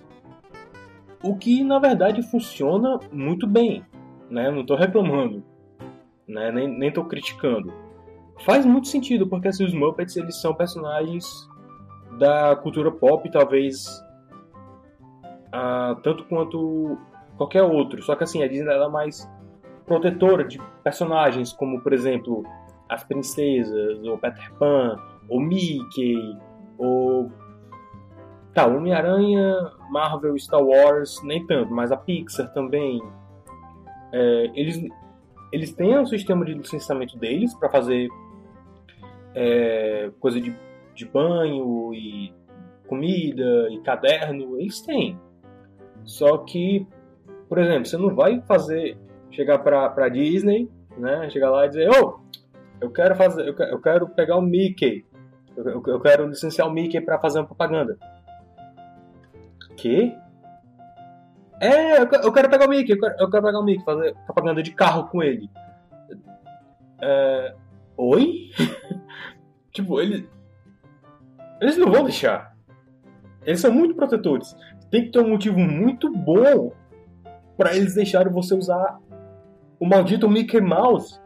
[1.26, 3.84] O que na verdade funciona muito bem,
[4.30, 4.52] né?
[4.52, 5.44] Não estou reclamando,
[6.28, 6.52] né?
[6.52, 7.74] Nem nem estou criticando.
[8.46, 11.26] Faz muito sentido porque assim, os Muppets eles são personagens
[12.20, 13.88] da cultura pop, talvez
[15.52, 16.98] ah, tanto quanto
[17.38, 18.04] qualquer outro.
[18.04, 19.28] Só que assim a Disney é mais
[19.86, 22.44] protetora de personagens como por exemplo
[22.88, 26.38] as princesas, ou Peter Pan, ou Mickey,
[26.78, 27.32] ou.
[28.56, 29.54] Tá, Homem-Aranha,
[29.92, 33.02] Marvel, Star Wars, nem tanto, mas a Pixar também.
[34.14, 34.82] É, eles,
[35.52, 38.08] eles têm um sistema de licenciamento deles para fazer
[39.34, 40.56] é, coisa de,
[40.96, 42.34] de banho e
[42.88, 45.20] comida e caderno, eles têm.
[46.06, 46.88] Só que,
[47.50, 48.98] por exemplo, você não vai fazer
[49.32, 51.30] chegar pra, pra Disney, né?
[51.30, 52.20] Chegar lá e dizer, ô,
[52.80, 55.04] eu quero fazer, eu eu quero pegar o Mickey.
[55.58, 57.98] Eu, eu- eu quero licenciar o Mickey para fazer uma propaganda.
[59.78, 60.16] Que?
[61.60, 64.16] É, eu, eu quero pegar o Mickey, eu quero, eu quero pegar o Mickey, fazer
[64.26, 65.50] propaganda de carro com ele.
[67.02, 67.56] É,
[67.98, 68.52] oi?
[69.72, 70.28] tipo, eles.
[71.62, 72.56] Eles não vão deixar.
[73.46, 74.56] Eles são muito protetores.
[74.92, 76.74] Tem que ter um motivo muito bom
[77.58, 79.00] para eles deixarem você usar
[79.80, 81.20] o maldito Mickey Mouse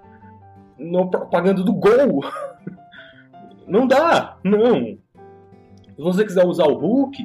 [0.78, 2.24] na propaganda do Gol.
[3.68, 4.98] Não dá, não.
[5.96, 7.24] Se você quiser usar o Hulk,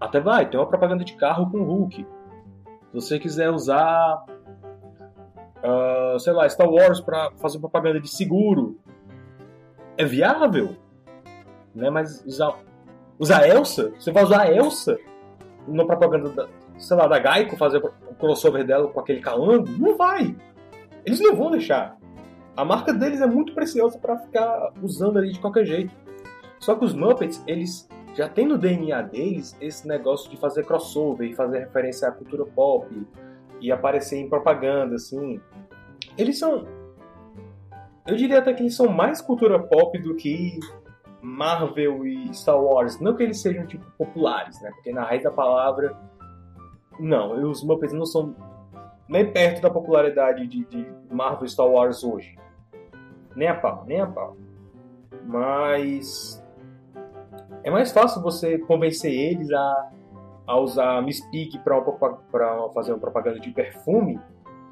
[0.00, 2.04] até vai, tem uma propaganda de carro com Hulk.
[2.04, 4.24] Se você quiser usar,
[5.62, 8.78] ah, sei lá, Star Wars para fazer propaganda de seguro,
[9.96, 10.76] é viável.
[11.74, 11.90] Né?
[11.90, 12.58] Mas usar,
[13.18, 14.98] usar Elsa, você vai usar Elsa
[15.68, 19.68] na propaganda da, sei lá, da Geico, fazer o crossover dela com aquele calango?
[19.78, 20.34] Não vai.
[21.04, 21.96] Eles não vão deixar.
[22.56, 25.94] A marca deles é muito preciosa para ficar usando ali de qualquer jeito.
[26.58, 31.28] Só que os Muppets, eles já tem no DNA deles esse negócio de fazer crossover
[31.30, 32.86] e fazer referência à cultura pop
[33.60, 35.40] e aparecer em propaganda, assim.
[36.16, 36.66] Eles são.
[38.06, 40.58] Eu diria até que eles são mais cultura pop do que
[41.22, 42.98] Marvel e Star Wars.
[43.00, 44.70] Não que eles sejam, tipo, populares, né?
[44.70, 45.96] Porque na raiz da palavra.
[46.98, 48.34] Não, os Muppets não são
[49.08, 52.36] nem perto da popularidade de, de Marvel e Star Wars hoje.
[53.36, 54.36] Nem a pau, nem a pau.
[55.24, 56.39] Mas
[57.62, 59.90] é mais fácil você convencer eles a,
[60.46, 64.18] a usar Pig para fazer uma propaganda de perfume,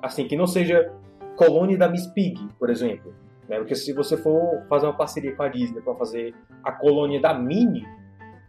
[0.02, 0.92] assim, que não seja
[1.36, 3.14] colônia da Miss Pig, por exemplo.
[3.48, 3.58] Né?
[3.58, 7.32] Porque se você for fazer uma parceria com a Disney para fazer a colônia da
[7.32, 7.86] Minnie,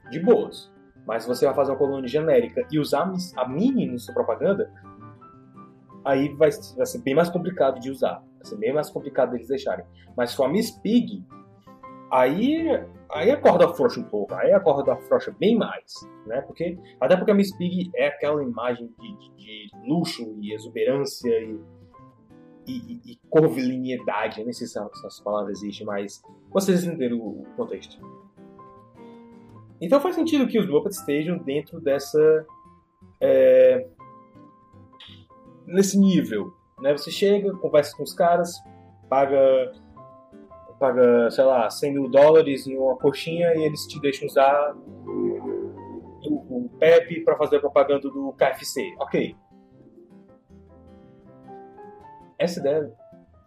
[0.10, 0.72] de boas.
[1.06, 4.72] Mas se você vai fazer uma colônia genérica e usar a Minnie na sua propaganda,
[6.04, 8.24] aí vai, vai ser bem mais complicado de usar.
[8.38, 9.86] Vai ser bem mais complicado deles deixarem.
[10.16, 11.24] Mas com a Miss Pig,
[12.12, 15.94] aí aí a corda afrouxa um pouco, aí a corda afrouxa bem mais,
[16.26, 16.42] né?
[16.42, 21.30] Porque, até porque a Miss Pig é aquela imagem de, de, de luxo e exuberância
[21.40, 21.60] e,
[22.68, 27.98] e, e, curviliniedade, eu nem sei se essa palavra existe, mas vocês entenderam o contexto.
[29.82, 32.46] Então faz sentido que os Muppets estejam dentro dessa...
[33.22, 33.88] É,
[35.66, 36.92] nesse nível, né?
[36.92, 38.54] Você chega, conversa com os caras,
[39.10, 39.72] paga
[40.80, 44.74] paga, sei lá, 100 mil dólares em uma coxinha e eles te deixam usar
[45.06, 48.96] o, o Pepe para fazer a propaganda do KFC.
[49.00, 49.36] Ok.
[52.38, 52.94] Essa ideia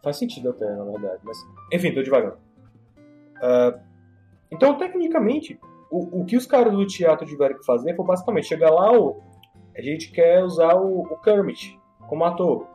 [0.03, 1.21] faz sentido até, na verdade.
[1.25, 1.39] Mas,
[1.73, 2.35] enfim, tô devagar.
[2.35, 3.81] Uh,
[4.51, 5.59] então, tecnicamente,
[5.91, 9.23] o, o que os caras do teatro tiveram que fazer foi basicamente chegar lá, o,
[9.77, 12.67] a gente quer usar o, o Kermit como ator.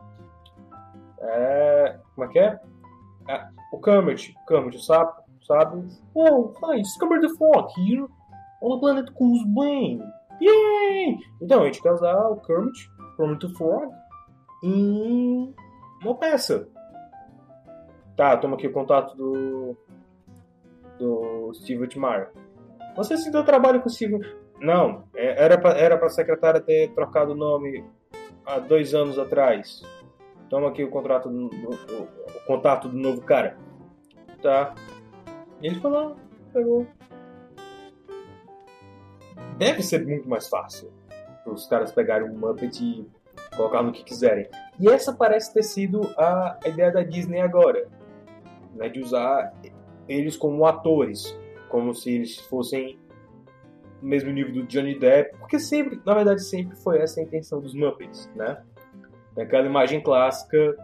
[1.20, 2.60] É, como é que é?
[3.28, 5.88] é o Kermit, Kermit, o sapo, sabe?
[6.14, 8.06] Oh, hi, Kermit the Frog here
[8.62, 10.02] on the planet Cool's Brain.
[10.40, 11.18] Yay!
[11.40, 13.92] Então, a gente usar o Kermit, Kermit the Frog,
[14.62, 15.54] em
[16.02, 16.68] uma peça.
[18.16, 19.76] Tá, toma aqui o contato do
[20.98, 22.28] do Steve Whitmire.
[22.96, 24.18] Você se deu trabalho com o Steve...
[24.60, 27.84] Não, é, era pra, era pra secretária ter trocado o nome
[28.44, 29.82] há dois anos atrás.
[30.48, 33.56] Toma aqui o contrato do, do, o contato do novo cara.
[34.42, 34.74] Tá.
[35.60, 36.16] Ele falou,
[36.52, 36.86] pegou.
[39.58, 40.90] Deve ser muito mais fácil
[41.52, 43.06] os caras pegarem um Muppet e
[43.56, 44.48] colocar no que quiserem.
[44.78, 47.88] E essa parece ter sido a ideia da Disney agora,
[48.74, 49.52] né, de usar
[50.08, 51.36] eles como atores,
[51.68, 52.98] como se eles fossem
[54.00, 57.60] no mesmo nível do Johnny Depp, porque sempre, na verdade, sempre foi essa a intenção
[57.60, 58.62] dos Muppets, né?
[59.36, 60.76] Aquela imagem clássica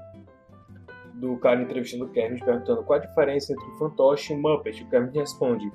[1.14, 4.82] do cara entrevistando o Kermit perguntando qual a diferença entre um fantoche e um Muppet.
[4.82, 5.72] O Kermit responde: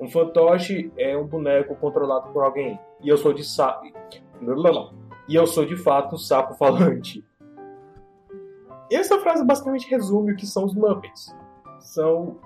[0.00, 2.78] um fantoche é um boneco controlado por alguém.
[3.02, 3.86] E eu sou de sapo.
[5.28, 7.24] E eu sou de fato um sapo falante.
[8.90, 11.34] E essa frase basicamente resume o que são os Muppets.
[11.80, 12.38] São.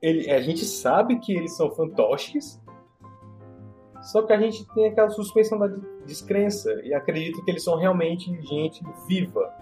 [0.00, 2.60] Ele, a gente sabe que eles são fantoches,
[4.00, 5.68] só que a gente tem aquela suspensão da
[6.08, 9.52] descrença e acredita que eles são realmente gente viva.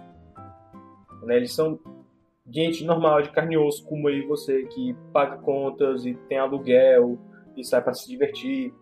[1.23, 1.35] Né?
[1.37, 1.79] Eles são
[2.49, 7.19] gente normal, de carne e osso, como e você, que paga contas e tem aluguel
[7.55, 8.73] e sai para se divertir.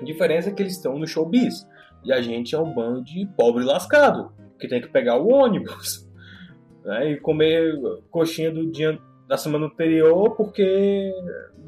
[0.00, 1.66] A diferença é que eles estão no showbiz
[2.04, 6.08] e a gente é um bando de pobre lascado que tem que pegar o ônibus
[6.84, 7.12] né?
[7.12, 7.74] e comer
[8.10, 11.12] coxinha do dia da semana anterior porque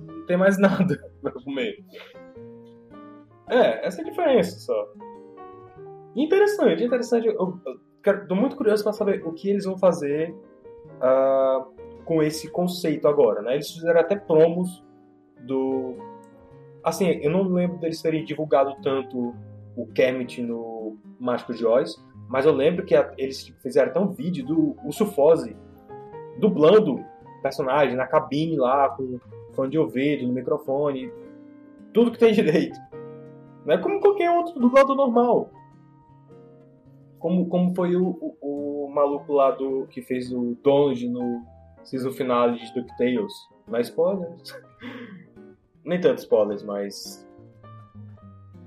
[0.07, 1.85] não tem mais nada para comer.
[3.49, 4.93] É, essa é a diferença só.
[6.17, 7.27] Interessante, interessante.
[7.27, 10.35] Eu, eu quero, tô muito curioso para saber o que eles vão fazer
[10.97, 11.67] uh,
[12.05, 13.55] com esse conceito agora, né?
[13.55, 14.83] Eles fizeram até promos
[15.43, 15.95] do...
[16.83, 19.35] Assim, eu não lembro deles terem divulgado tanto
[19.77, 24.09] o Kermit no Mágico de Oz, mas eu lembro que a, eles fizeram até um
[24.09, 25.57] vídeo do Urso Fozzie
[26.39, 29.19] dublando o personagem na cabine lá, com
[29.53, 31.13] fone de ouvido, no microfone,
[31.93, 32.79] tudo que tem direito.
[33.65, 35.51] Não é como qualquer outro dublador normal.
[37.27, 41.45] Como, como foi o, o, o maluco lá do, que fez o Donald no
[41.83, 43.33] season finale de DuckTales.
[43.67, 44.55] Não é spoilers.
[45.85, 47.29] Nem tanto spoilers, mas.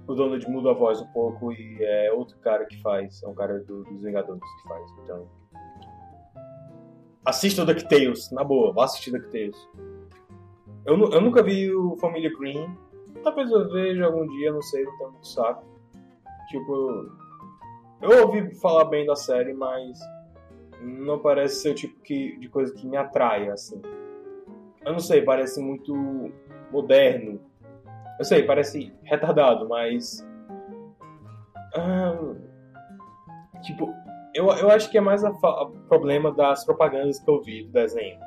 [0.06, 3.24] O Donald muda a voz um pouco e é outro cara que faz.
[3.24, 4.92] É um cara do, dos Vingadores que faz.
[5.04, 5.26] Então.
[7.24, 9.56] Assista o DuckTales, na boa, vá assistir DuckTales.
[10.86, 12.76] Eu, eu nunca vi o Família Green.
[13.24, 15.64] Talvez eu veja algum dia, não sei, não tenho muito saco.
[16.50, 17.10] Tipo,
[18.02, 20.00] eu ouvi falar bem da série, mas
[20.82, 23.82] não parece ser o tipo que, de coisa que me atrai, assim.
[24.86, 25.94] Eu não sei, parece muito
[26.72, 27.40] moderno.
[28.18, 30.26] Eu sei, parece retardado, mas.
[31.76, 32.36] ah,
[33.62, 33.94] tipo,
[34.34, 35.32] eu, eu acho que é mais o
[35.88, 38.20] problema das propagandas que eu vi do desenho.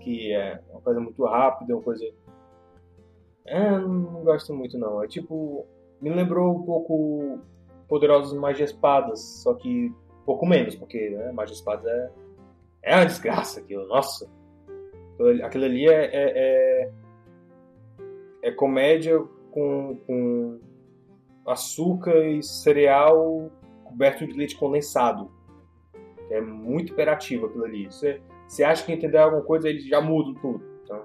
[0.00, 2.04] Que é uma coisa muito rápida, uma coisa.
[3.46, 5.02] É, não gosto muito não.
[5.02, 5.66] É tipo.
[6.00, 7.38] Me lembrou um pouco
[7.94, 9.94] Poderosos de Espadas, só que
[10.26, 12.10] pouco menos, porque né, de Espadas é.
[12.82, 14.28] É uma desgraça aquilo, nossa.
[15.44, 16.92] Aquilo ali é, é, é,
[18.42, 19.16] é comédia
[19.52, 20.58] com, com
[21.46, 23.48] açúcar e cereal
[23.84, 25.30] coberto de leite condensado.
[26.28, 27.86] É muito imperativo aquilo ali.
[27.86, 30.64] Você, você acha que entender alguma coisa, eles já mudam tudo.
[30.82, 31.04] Então,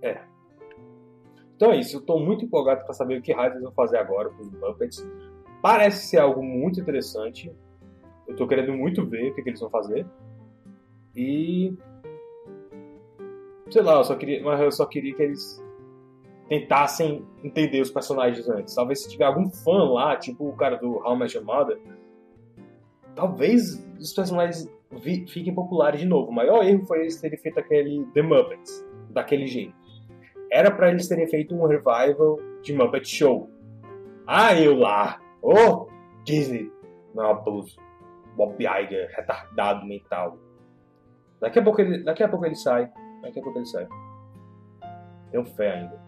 [0.00, 0.22] é.
[1.62, 1.94] Então é isso.
[1.94, 4.50] Eu estou muito empolgado para saber o que raios eles vão fazer agora com os
[4.50, 5.08] Muppets.
[5.62, 7.52] Parece ser algo muito interessante.
[8.26, 10.04] Eu estou querendo muito ver o que, que eles vão fazer.
[11.14, 11.72] E
[13.70, 15.64] sei lá, eu só queria, mas eu só queria que eles
[16.48, 18.74] tentassem entender os personagens antes.
[18.74, 21.80] Talvez se tiver algum fã lá, tipo o cara do How I Met Your Mother,
[23.14, 24.68] talvez os personagens
[25.28, 26.28] fiquem populares de novo.
[26.28, 29.81] O maior erro foi eles terem feito aquele The Muppets, daquele jeito.
[30.52, 33.50] Era pra eles terem feito um revival de Muppet Show.
[34.26, 35.18] Ah, eu lá!
[35.40, 35.88] Oh,
[36.24, 36.70] Disney!
[37.14, 37.80] Não, abuso.
[38.36, 40.38] Bob Iger, retardado mental.
[41.40, 42.92] Daqui a pouco ele, daqui a pouco ele sai.
[43.22, 43.88] Daqui a pouco ele sai.
[45.30, 46.02] Tenho fé ainda.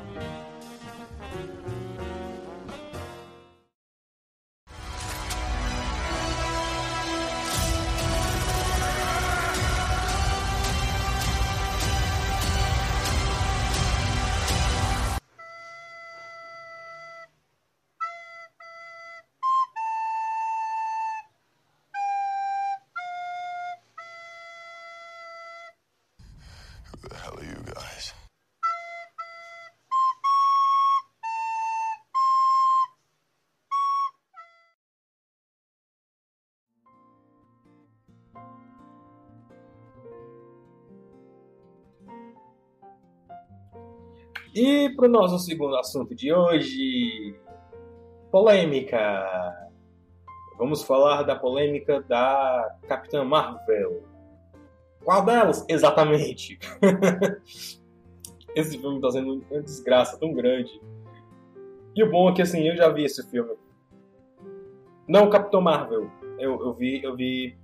[44.67, 47.33] E para o nosso segundo assunto de hoje:
[48.29, 48.99] polêmica.
[50.57, 54.03] Vamos falar da polêmica da Capitã Marvel.
[55.05, 55.65] Qual delas?
[55.69, 56.59] Exatamente.
[58.53, 60.81] esse filme está sendo uma desgraça tão grande.
[61.95, 63.55] E o bom é que assim, eu já vi esse filme.
[65.07, 66.11] Não Capitão Marvel.
[66.37, 67.57] Eu, eu vi, eu vi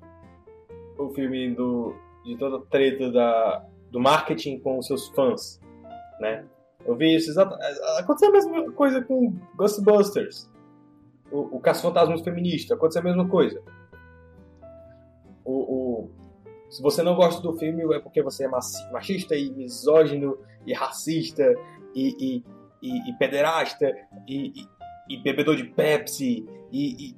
[0.98, 1.94] o filme do,
[2.24, 5.60] de toda a treta da, do marketing com os seus fãs,
[6.22, 6.46] né?
[6.86, 7.56] Eu vi isso exato.
[8.00, 10.50] Aconteceu a mesma coisa com Ghostbusters.
[11.32, 12.76] O, o Caça-Fantasmas Feminista.
[12.76, 13.62] Aconteceu a mesma coisa.
[15.46, 16.10] O, o-
[16.70, 21.44] se você não gosta do filme, é porque você é machista e misógino e racista
[21.94, 22.44] e, e,
[22.82, 23.94] e, e pederasta
[24.28, 24.68] e, e,
[25.10, 27.10] e bebedor de Pepsi e.
[27.10, 27.16] e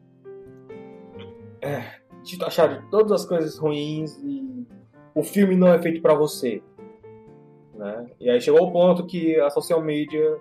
[1.62, 4.68] é, te achar de todas as coisas ruins e
[5.16, 6.62] o filme não é feito pra você
[7.76, 8.10] né?
[8.20, 10.38] E aí chegou o ponto que a social media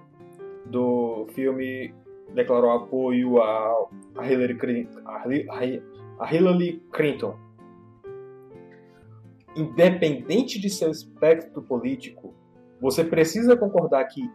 [0.66, 1.92] do filme
[2.34, 3.88] declarou apoio a,
[4.24, 5.00] Hillary Clinton.
[5.04, 7.36] A Hillary Clinton.
[9.56, 12.34] Independente de seu espectro político,
[12.80, 14.28] você precisa concordar que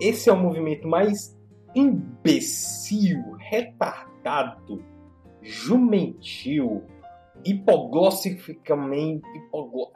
[0.00, 1.38] esse é o movimento mais
[1.74, 4.82] imbecil, retardado,
[5.42, 6.84] jumentil,
[7.44, 9.26] hipoglossificamente.
[9.36, 9.92] Hipoglo...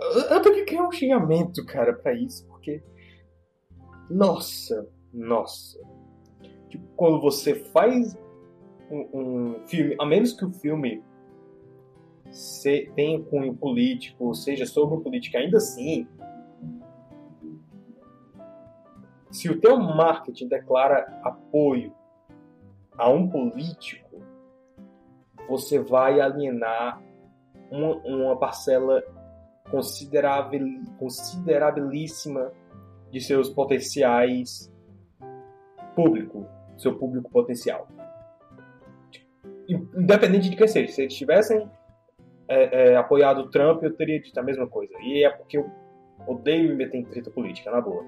[0.00, 2.82] Eu- tenho que criar um xingamento, cara, pra isso, porque.
[4.08, 5.78] Nossa, nossa.
[6.68, 8.16] Tipo, quando você faz
[8.90, 11.02] um, um filme, a menos que o filme
[12.30, 16.06] se, tenha cunho político, seja sobre política, ainda assim.
[19.30, 21.92] Se o teu marketing declara apoio
[22.96, 24.22] a um político,
[25.48, 27.02] você vai alienar
[27.70, 29.02] uma, uma parcela
[29.70, 30.60] considerável,
[30.98, 32.52] considerabilíssima
[33.10, 34.72] de seus potenciais
[35.94, 36.46] público,
[36.76, 37.88] seu público potencial.
[39.68, 41.68] Independente de quem seja, se eles tivessem
[42.48, 44.94] é, é, apoiado o Trump, eu teria dito a mesma coisa.
[45.00, 45.70] E é porque eu
[46.26, 48.04] odeio me meter em treta política, na boa.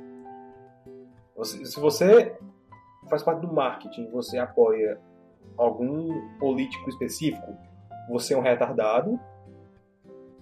[1.37, 2.37] Você- se você
[3.09, 4.99] faz parte do marketing, você apoia
[5.57, 6.09] algum
[6.39, 7.55] político específico,
[8.09, 9.21] você é um retardado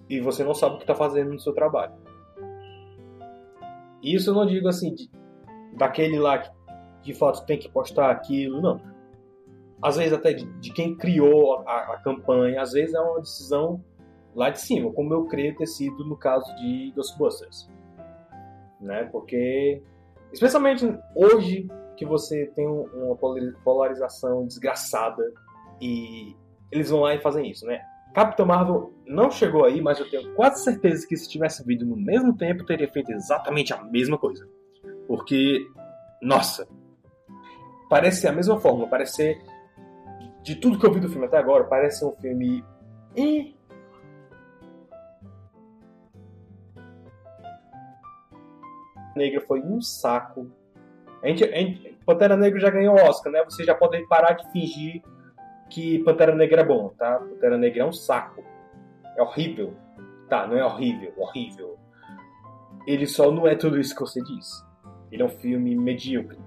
[0.09, 1.93] e você não sabe o que está fazendo no seu trabalho.
[4.01, 5.09] Isso eu não digo assim, de-
[5.77, 6.49] daquele lá que
[7.01, 8.81] de fato tem que postar aquilo, não.
[9.81, 13.83] Às vezes até de, de quem criou a, a campanha, às vezes é uma decisão
[14.35, 17.69] lá de cima, como eu creio ter sido no caso de Ghostbusters.
[18.79, 19.05] Né?
[19.11, 19.81] Porque,
[20.31, 20.85] especialmente
[21.15, 25.21] hoje que você tem um- uma polari- polarização desgraçada
[25.81, 26.35] e
[26.71, 27.81] eles vão lá e fazem isso, né?
[28.13, 31.95] Capitão Marvel não chegou aí, mas eu tenho quase certeza que se tivesse vindo no
[31.95, 34.47] mesmo tempo, teria feito exatamente a mesma coisa.
[35.07, 35.65] Porque,
[36.21, 36.67] nossa,
[37.89, 39.41] parece ser a mesma forma, parece ser.
[40.43, 42.63] De tudo que eu vi do filme até agora, parece ser um filme.
[43.15, 43.53] eh,
[49.15, 50.49] Negra foi um saco.
[51.21, 53.43] A gente, a gente- Pantera Negra já ganhou Oscar, né?
[53.43, 55.03] Vocês já podem parar de fingir
[55.69, 57.19] que Pantera Negra é bom, tá?
[57.19, 58.43] Pantera Negra é um saco.
[59.17, 59.73] É horrível.
[60.27, 61.77] Tá, não é horrível, horrível.
[62.85, 64.65] Ele só não é tudo isso que você diz.
[65.11, 66.37] Ele é um filme medíocre.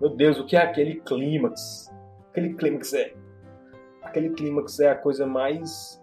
[0.00, 1.92] Meu Deus, o que é aquele clímax?
[2.30, 3.14] Aquele clímax é.
[4.02, 6.02] Aquele clímax é a coisa mais.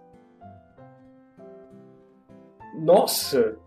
[2.78, 3.58] Nossa!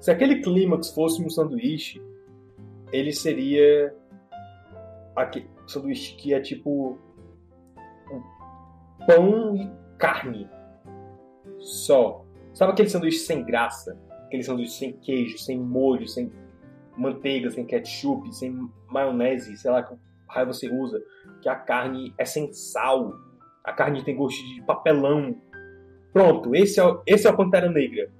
[0.00, 2.02] Se aquele clímax fosse um sanduíche,
[2.92, 3.94] ele seria.
[5.14, 6.98] Aquele sanduíche que é tipo.
[9.08, 10.46] Pão e carne.
[11.58, 12.26] Só.
[12.52, 13.98] Sabe aquele sanduíche sem graça?
[14.26, 16.30] Aquele sanduíche sem queijo, sem molho, sem
[16.94, 19.94] manteiga, sem ketchup, sem maionese, sei lá que
[20.28, 21.02] raio você usa.
[21.40, 23.14] Que a carne é sem sal.
[23.64, 25.34] A carne tem gosto de papelão.
[26.12, 28.10] Pronto, esse é, esse é o Pantera Negra.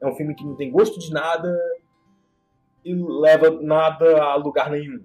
[0.00, 1.56] É um filme que não tem gosto de nada
[2.84, 5.04] e leva nada a lugar nenhum.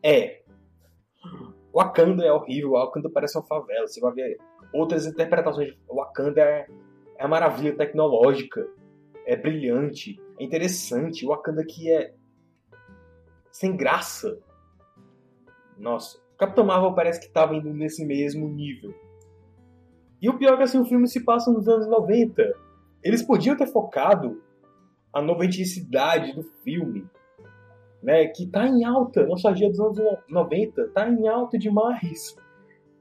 [0.00, 0.43] É.
[1.74, 3.86] Wakanda é horrível, Wakanda parece uma favela.
[3.86, 4.38] Você vai ver
[4.72, 5.74] outras interpretações.
[5.88, 6.68] Wakanda é,
[7.18, 8.64] é maravilha tecnológica,
[9.26, 11.26] é brilhante, é interessante.
[11.26, 12.14] Wakanda aqui é
[13.50, 14.38] sem graça.
[15.76, 18.94] Nossa, Capitão Marvel parece que estava indo nesse mesmo nível.
[20.22, 22.52] E o pior é que assim, o filme se passa nos anos 90.
[23.02, 24.40] Eles podiam ter focado
[25.12, 27.06] a noventicidade do filme,
[28.04, 28.26] né?
[28.26, 29.98] Que tá em alta, nostalgia dos anos
[30.28, 32.36] 90, tá em alta demais.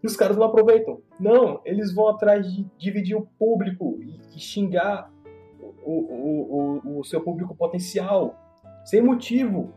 [0.01, 1.01] E os caras não aproveitam.
[1.19, 5.11] Não, eles vão atrás de dividir o público e, xingar
[5.59, 8.35] o, o, o, o seu público potencial,
[8.85, 9.73] sem motivo.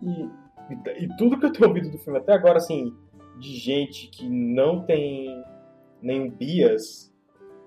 [0.00, 2.94] E, e, e tudo que eu tenho ouvido do filme até agora, assim,
[3.40, 5.44] de gente que não tem
[6.00, 7.12] nenhum bias,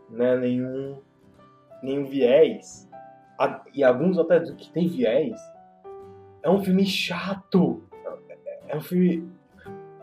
[0.09, 1.01] né, nenhum,
[1.83, 2.89] nenhum viés,
[3.73, 5.39] e alguns até que tem viés,
[6.43, 7.83] é um filme chato.
[8.67, 9.29] É um filme.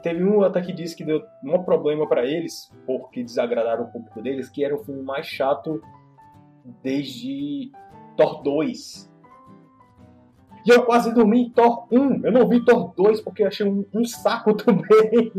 [0.03, 4.20] Teve um até que disse que deu um problema pra eles, porque desagradaram o público
[4.20, 5.82] deles, que era o filme mais chato
[6.82, 7.72] desde
[8.16, 9.11] Thor 2.
[10.66, 12.24] E eu quase dormi em Thor 1.
[12.24, 15.32] Eu não vi Thor 2 porque achei um, um saco também.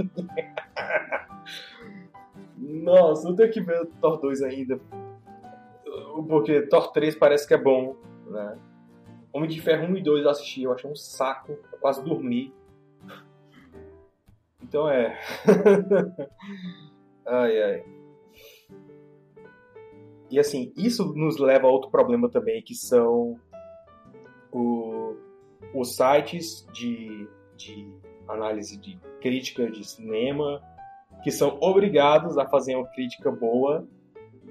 [2.57, 4.79] Nossa, eu tenho que ver Thor 2 ainda.
[6.27, 7.95] Porque Thor 3 parece que é bom,
[8.27, 8.57] né?
[9.35, 12.53] Homem de Ferro 1 e 2 eu assisti, eu achei um saco, eu quase dormi.
[14.63, 15.19] Então é.
[17.27, 17.85] ai, ai.
[20.31, 23.37] E assim, isso nos leva a outro problema também, que são
[24.53, 25.17] o-
[25.73, 27.27] os sites de,
[27.57, 27.93] de
[28.29, 30.61] análise de crítica de cinema,
[31.23, 33.85] que são obrigados a fazer uma crítica boa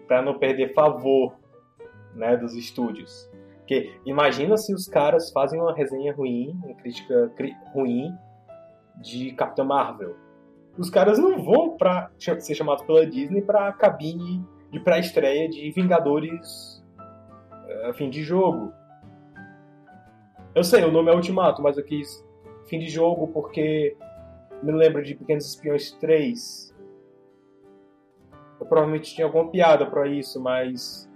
[0.07, 1.39] para não perder favor
[2.14, 3.30] né, dos estúdios.
[3.65, 8.15] Porque imagina se os caras fazem uma resenha ruim, uma crítica cri- ruim
[9.01, 10.15] de Capitã Marvel.
[10.77, 16.85] Os caras não vão para ser chamados pela Disney para cabine de pré-estreia de Vingadores
[17.67, 18.71] eh, fim de jogo.
[20.55, 22.23] Eu sei, o nome é Ultimato, mas eu quis
[22.69, 23.97] fim de jogo porque
[24.62, 26.75] me lembro de Pequenos Espiões 3.
[28.61, 31.09] Eu provavelmente tinha alguma piada pra isso, mas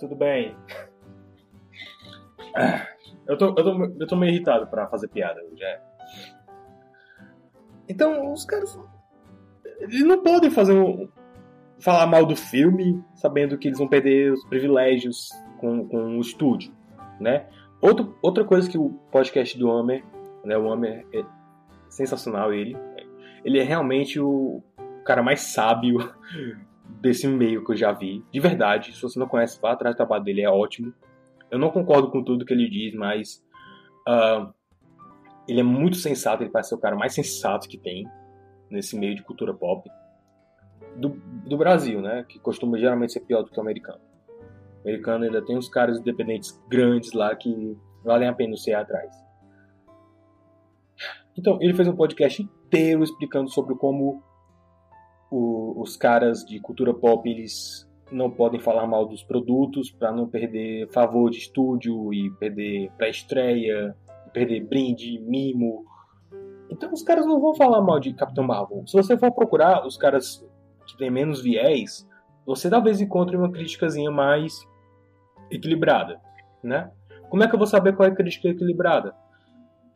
[0.00, 0.56] tudo bem.
[3.26, 5.80] Eu tô, eu tô, eu tô meio irritado pra fazer piada já.
[7.88, 8.78] Então, os caras.
[9.80, 11.08] Eles não podem fazer um.
[11.78, 16.72] falar mal do filme, sabendo que eles vão perder os privilégios com, com o estúdio,
[17.20, 17.46] né?
[17.80, 20.04] Outro, outra coisa que o podcast do Homer,
[20.44, 20.56] né?
[20.56, 21.24] O Homer é
[21.88, 22.76] sensacional, ele.
[23.44, 24.62] Ele é realmente o,
[25.04, 25.98] cara mais sábio
[27.00, 28.24] desse meio que eu já vi.
[28.32, 30.92] De verdade, se você não conhece, vá atrás do trabalho dele, é ótimo.
[31.52, 33.44] Eu não concordo com tudo que ele diz, mas
[34.08, 34.50] ah,
[35.46, 38.08] ele é muito sensato, ele parece ser o cara mais sensato que tem
[38.70, 39.88] nesse meio de cultura pop.
[40.96, 41.10] Do,
[41.46, 42.24] do Brasil, né?
[42.26, 44.00] Que costuma geralmente ser pior do que o americano.
[44.82, 49.14] O americano ainda tem uns caras independentes grandes lá que valem a pena ser atrás.
[51.36, 54.22] Então, ele fez um podcast inteiro explicando sobre como
[55.30, 60.28] o- os caras de cultura pop eles não podem falar mal dos produtos para não
[60.28, 63.96] perder favor de estúdio e perder pré-estreia,
[64.32, 65.84] perder brinde, mimo.
[66.70, 68.86] Então os caras não vão falar mal de Capitão Marvel.
[68.86, 70.44] Se você for procurar os caras
[70.86, 72.06] que têm menos viés,
[72.46, 74.66] você talvez encontre uma criticazinha mais
[75.50, 76.20] equilibrada,
[76.62, 76.90] né?
[77.28, 79.14] Como é que eu vou saber qual é a crítica equilibrada?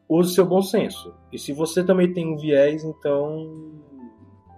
[0.08, 1.14] Use seu bom senso.
[1.32, 3.74] E se você também tem um viés, então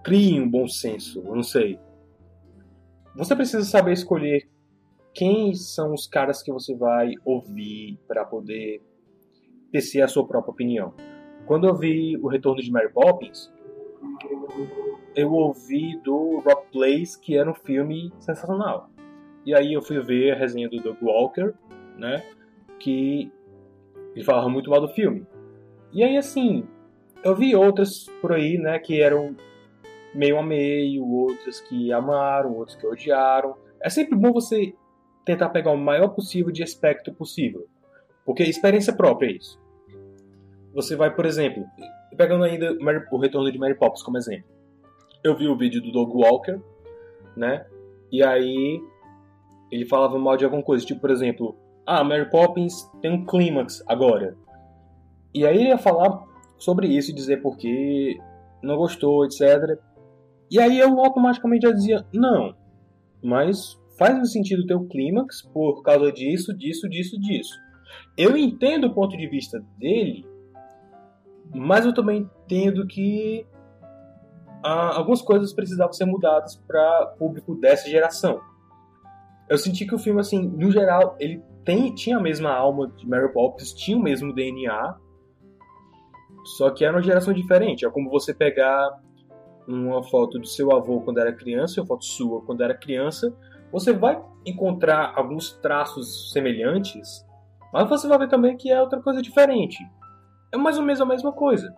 [0.03, 1.21] crie um bom senso.
[1.25, 1.79] Eu não sei.
[3.19, 4.47] Você precisa saber escolher
[5.13, 8.81] quem são os caras que você vai ouvir para poder
[9.73, 10.93] tecer a sua própria opinião.
[11.45, 13.53] Quando eu vi o retorno de Mary Poppins,
[15.13, 18.89] eu ouvi do Rock Place que era um filme sensacional.
[19.45, 21.53] E aí eu fui ver a resenha do Doug Walker,
[21.97, 22.23] né?
[22.79, 23.29] Que
[24.15, 25.27] ele falava muito mal do filme.
[25.91, 26.63] E aí assim,
[27.21, 28.79] eu vi outras por aí, né?
[28.79, 29.35] Que eram
[30.13, 33.55] meio a meio, outras que amaram, outros que odiaram.
[33.81, 34.73] É sempre bom você
[35.25, 37.67] tentar pegar o maior possível de aspecto possível.
[38.25, 39.59] Porque experiência própria é isso.
[40.73, 41.65] Você vai, por exemplo,
[42.15, 42.77] pegando ainda
[43.11, 44.49] o retorno de Mary Poppins como exemplo.
[45.23, 46.59] Eu vi o vídeo do Doug Walker,
[47.35, 47.65] né?
[48.11, 48.81] E aí
[49.71, 51.55] ele falava mal de alguma coisa, tipo, por exemplo,
[51.85, 54.35] ah, Mary Poppins tem um clímax agora.
[55.33, 56.23] E aí ele ia falar
[56.57, 58.17] sobre isso e dizer porque
[58.61, 59.79] não gostou, etc.
[60.51, 62.55] E aí eu automaticamente já dizia, não,
[63.23, 67.53] mas faz um sentido ter o clímax por causa disso, disso, disso, disso.
[68.17, 70.25] Eu entendo o ponto de vista dele,
[71.53, 73.45] mas eu também entendo que
[74.63, 78.41] ah, algumas coisas precisavam ser mudadas para público dessa geração.
[79.47, 83.07] Eu senti que o filme, assim, no geral, ele tem, tinha a mesma alma de
[83.07, 84.95] Mary Poppins, tinha o mesmo DNA,
[86.57, 87.85] só que era uma geração diferente.
[87.85, 89.01] É como você pegar
[89.69, 93.33] uma foto do seu avô quando era criança uma foto sua quando era criança,
[93.71, 97.25] você vai encontrar alguns traços semelhantes,
[97.71, 99.77] mas você vai ver também que é outra coisa diferente.
[100.51, 101.73] É mais ou menos a mesma coisa.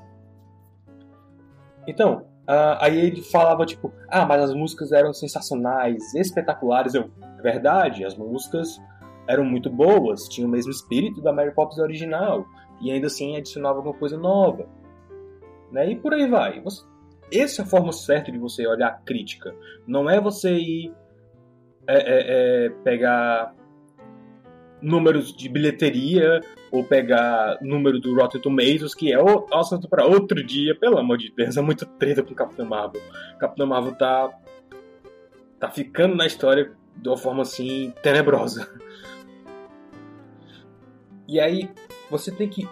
[1.86, 6.94] Então, ah, aí ele falava tipo, ah, mas as músicas eram sensacionais, espetaculares.
[6.94, 8.80] Eu, é verdade, as músicas
[9.28, 12.46] eram muito boas, tinham o mesmo espírito da Mary Poppins original,
[12.82, 14.68] e ainda assim adicionava alguma coisa nova.
[15.72, 15.92] Né?
[15.92, 16.62] E por aí vai.
[16.62, 16.86] Você-
[17.32, 19.56] essa é a forma certa de você olhar a crítica.
[19.88, 20.94] Não é você ir
[21.88, 23.54] é, é, é, pegar
[24.82, 30.44] números de bilheteria ou pegar número do Rotten Tomatoes, que é o assunto para outro
[30.44, 33.02] dia, pelo amor de Deus, é muito treta com Capitão Marvel.
[33.40, 34.32] Capitão Marvel tá
[35.60, 38.68] tá ficando na história de uma forma assim tenebrosa.
[41.28, 41.70] E aí
[42.10, 42.68] você tem que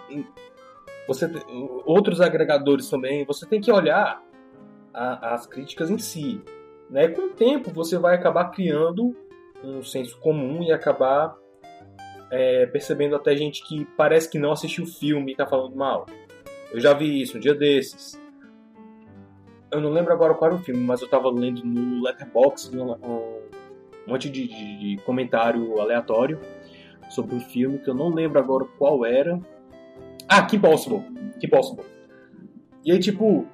[1.06, 1.30] você
[1.86, 4.22] outros agregadores também, você tem que olhar
[4.92, 6.40] a- as críticas em si,
[6.88, 7.08] né?
[7.08, 9.14] Com o tempo você vai acabar criando
[9.62, 11.36] um senso comum e acabar
[12.32, 16.06] é, percebendo até gente que parece que não assistiu o filme e tá falando mal.
[16.72, 18.20] Eu já vi isso um dia desses.
[19.72, 23.40] Eu não lembro agora qual era o filme, mas eu tava lendo no Letterboxd um
[24.06, 26.38] monte de, de- de comentário aleatório
[27.10, 29.38] sobre um filme que eu não lembro agora qual era.
[30.28, 31.02] Ah, Que Possible.
[31.40, 31.84] Que Possible.
[32.84, 33.46] E aí, tipo,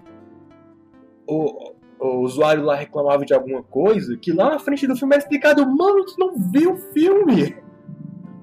[1.26, 5.22] o, o usuário lá reclamava de alguma coisa que lá na frente do filme era
[5.22, 7.56] explicado, mano, tu não viu o filme!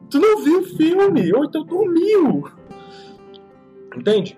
[0.10, 1.34] Tu não viu o filme!
[1.34, 2.44] Ou então dormiu!
[3.96, 4.38] Entende?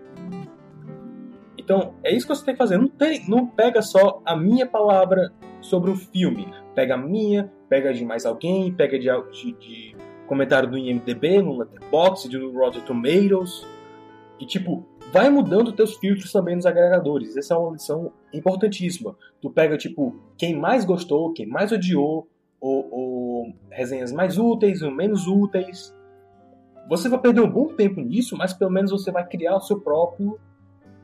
[1.58, 2.78] Então, é isso que você tem que fazer.
[2.78, 6.54] Não, tem, não pega só a minha palavra sobre um filme.
[6.76, 9.96] Pega a minha, pega de mais alguém, pega de, de, de
[10.28, 13.66] comentário do IMDB, no Letterboxd, no Rotten Tomatoes.
[14.40, 14.86] E, tipo,
[15.16, 17.38] vai mudando teus filtros também nos agregadores.
[17.38, 19.16] Essa é uma lição importantíssima.
[19.42, 22.28] Tu pega, tipo, quem mais gostou, quem mais odiou,
[22.60, 25.96] ou, ou resenhas mais úteis ou menos úteis.
[26.90, 29.80] Você vai perder um bom tempo nisso, mas pelo menos você vai criar o seu
[29.80, 30.38] próprio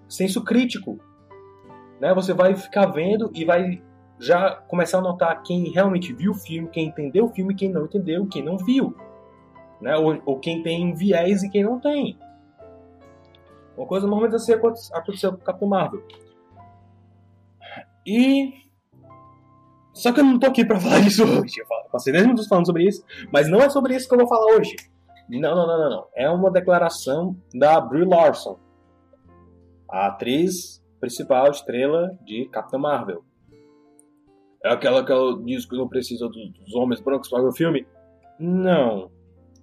[0.10, 1.00] senso crítico.
[1.98, 2.14] Né?
[2.14, 3.82] Você vai ficar vendo e vai
[4.20, 7.86] já começar a notar quem realmente viu o filme, quem entendeu o filme, quem não
[7.86, 8.94] entendeu, quem não viu.
[9.80, 9.96] Né?
[9.96, 12.20] Ou, ou quem tem viés e quem não tem.
[13.78, 16.04] Uma coisa mais ou menos assim aconteceu com o Capitão Marvel.
[18.06, 18.54] E.
[19.94, 21.60] Só que eu não tô aqui pra falar isso hoje.
[21.60, 24.28] Eu passei 10 minutos falando sobre isso, mas não é sobre isso que eu vou
[24.28, 24.76] falar hoje.
[25.30, 26.08] Não, não, não, não, não.
[26.16, 28.60] É uma declaração da Brie Larson,
[29.90, 33.24] a atriz principal, estrela de Capitã Marvel.
[34.64, 37.54] É aquela que ela diz que não precisa dos dos homens brancos para ver o
[37.54, 37.88] filme?
[38.40, 39.10] Não,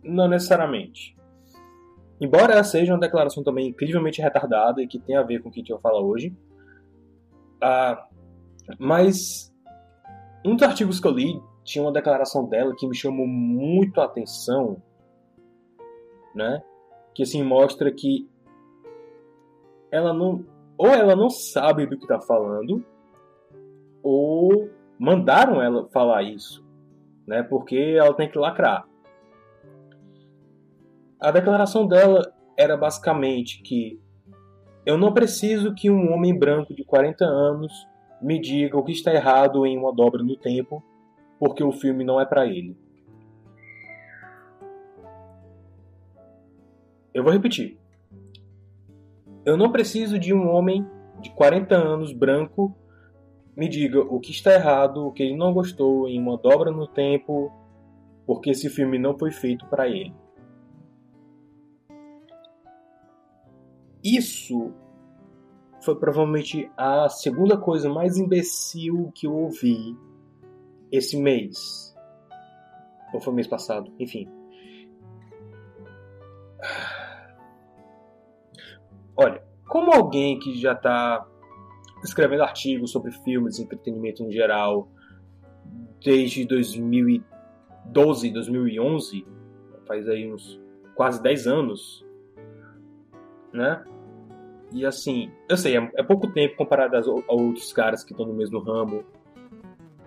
[0.02, 1.17] não necessariamente.
[2.20, 5.52] Embora ela seja uma declaração também incrivelmente retardada e que tem a ver com o
[5.52, 6.34] que vai falar hoje,
[8.78, 9.52] mas
[10.44, 14.04] um dos artigos que eu li tinha uma declaração dela que me chamou muito a
[14.04, 14.82] atenção,
[16.34, 16.62] né?
[17.14, 18.28] Que assim mostra que
[19.90, 20.44] ela não
[20.76, 22.84] ou ela não sabe do que está falando
[24.02, 26.64] ou mandaram ela falar isso,
[27.26, 27.42] né?
[27.42, 28.86] Porque ela tem que lacrar.
[31.20, 34.00] A declaração dela era basicamente que
[34.86, 37.72] eu não preciso que um homem branco de 40 anos
[38.22, 40.82] me diga o que está errado em uma dobra no tempo,
[41.38, 42.76] porque o filme não é para ele.
[47.12, 47.78] Eu vou repetir.
[49.44, 50.86] Eu não preciso de um homem
[51.20, 52.76] de 40 anos branco
[53.56, 56.86] me diga o que está errado, o que ele não gostou em uma dobra no
[56.86, 57.50] tempo,
[58.24, 60.14] porque esse filme não foi feito para ele.
[64.02, 64.72] Isso
[65.80, 69.96] foi provavelmente a segunda coisa mais imbecil que eu ouvi
[70.90, 71.94] esse mês.
[73.12, 74.28] Ou foi mês passado, enfim.
[79.16, 81.26] Olha, como alguém que já está
[82.04, 84.88] escrevendo artigos sobre filmes e entretenimento no geral
[86.04, 89.26] desde 2012, 2011,
[89.86, 90.60] faz aí uns
[90.94, 92.04] quase 10 anos,
[93.52, 93.84] né?
[94.72, 98.26] E assim, eu sei, é, é pouco tempo comparado aos- a outros caras que estão
[98.26, 99.04] no mesmo ramo,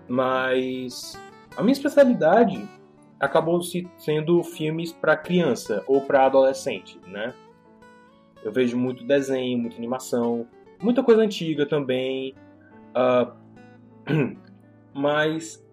[0.07, 1.19] mas
[1.57, 2.67] a minha especialidade
[3.19, 7.33] acabou se sendo filmes para criança ou para adolescente, né?
[8.43, 10.47] Eu vejo muito desenho, muita animação,
[10.81, 12.35] muita coisa antiga também,
[12.95, 13.33] ah,
[14.93, 15.63] mas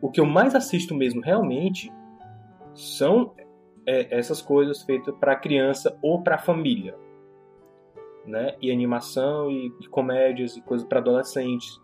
[0.00, 1.92] o que eu mais assisto mesmo realmente
[2.74, 3.34] são
[3.86, 6.96] é, essas coisas feitas para criança ou para família,
[8.26, 8.56] né?
[8.60, 11.80] E animação e, e comédias e coisas para adolescentes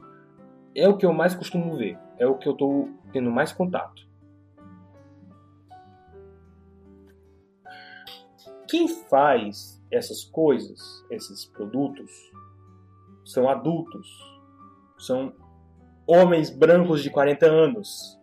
[0.74, 4.06] é o que eu mais costumo ver, é o que eu tô tendo mais contato.
[8.68, 12.12] Quem faz essas coisas, esses produtos,
[13.24, 14.06] são adultos,
[14.98, 15.32] são
[16.06, 18.18] homens brancos de 40 anos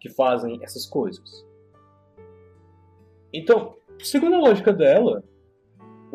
[0.00, 1.46] que fazem essas coisas.
[3.32, 5.24] Então, segundo a lógica dela,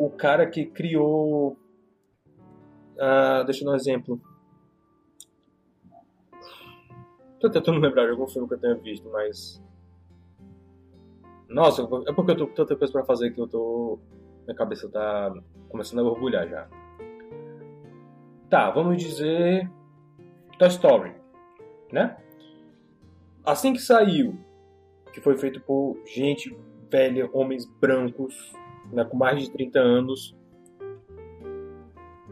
[0.00, 1.58] o cara que criou.
[2.98, 4.18] Ah, deixa eu dar um exemplo.
[7.38, 9.62] Tô tentando lembrar de algum filme que eu tenha visto, mas.
[11.48, 13.98] Nossa, é porque eu tô com tanta coisa pra fazer que eu tô.
[14.46, 15.34] Minha cabeça tá
[15.68, 16.66] começando a borbulhar já.
[18.48, 19.70] Tá, vamos dizer.
[20.58, 21.14] Toy Story,
[21.92, 22.16] né?
[23.44, 24.38] Assim que saiu,
[25.12, 26.56] que foi feito por gente
[26.90, 28.52] velha, homens brancos,
[28.92, 30.36] né, com mais de 30 anos.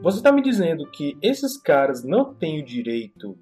[0.01, 3.37] Você está me dizendo que esses caras não têm o direito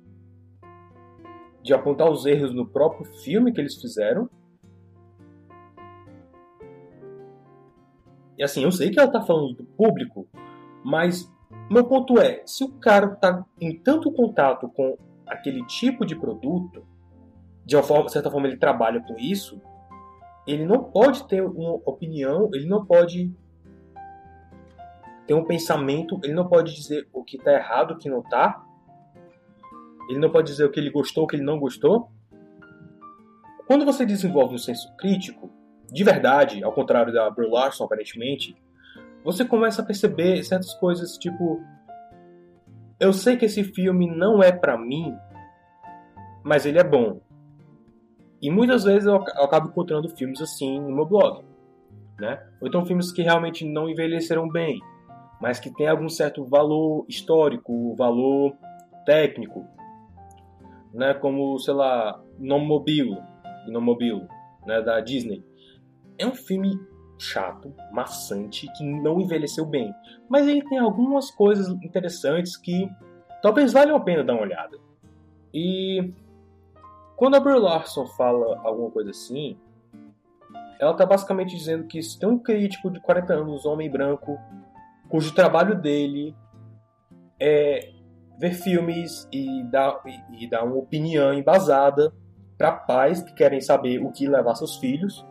[1.62, 4.30] de apontar os erros no próprio filme que eles fizeram?
[8.38, 10.28] E assim, eu sei que ela está falando do público,
[10.84, 11.30] mas
[11.70, 14.96] meu ponto é, se o cara está em tanto contato com
[15.26, 16.86] aquele tipo de produto,
[17.64, 19.60] de uma forma, certa forma ele trabalha com isso,
[20.46, 23.34] ele não pode ter uma opinião, ele não pode
[25.26, 28.64] ter um pensamento, ele não pode dizer o que está errado, o que não está.
[30.08, 32.10] Ele não pode dizer o que ele gostou, o que ele não gostou.
[33.66, 35.50] Quando você desenvolve um senso crítico,
[35.92, 38.56] de verdade, ao contrário da Brie Larson, aparentemente,
[39.24, 41.60] você começa a perceber certas coisas, tipo...
[43.00, 45.14] Eu sei que esse filme não é pra mim,
[46.44, 47.20] mas ele é bom.
[48.40, 51.44] E muitas vezes eu ac- eu acabo encontrando filmes assim no meu blog,
[52.20, 52.42] né?
[52.60, 54.80] Ou então filmes que realmente não envelheceram bem,
[55.40, 58.54] mas que tem algum certo valor histórico, valor
[59.04, 59.64] técnico,
[60.92, 61.14] né?
[61.14, 63.16] Como, sei lá, Nomobile,
[63.68, 64.26] Nomobile,
[64.66, 64.80] né?
[64.82, 65.42] Da Disney.
[66.18, 66.70] É um filme
[67.18, 69.92] chato, maçante, que não envelheceu bem,
[70.28, 72.88] mas ele tem algumas coisas interessantes que
[73.42, 74.78] talvez valham a pena dar uma olhada.
[75.54, 76.12] E
[77.16, 79.58] quando a Brie Larson fala alguma coisa assim,
[80.78, 84.38] ela está basicamente dizendo que se tem um crítico de 40 anos, homem branco,
[85.08, 86.34] cujo trabalho dele
[87.40, 87.92] é
[88.38, 90.02] ver filmes e dar,
[90.38, 92.12] e, dar uma opinião embasada
[92.58, 95.24] para pais que querem saber o que levar seus filhos.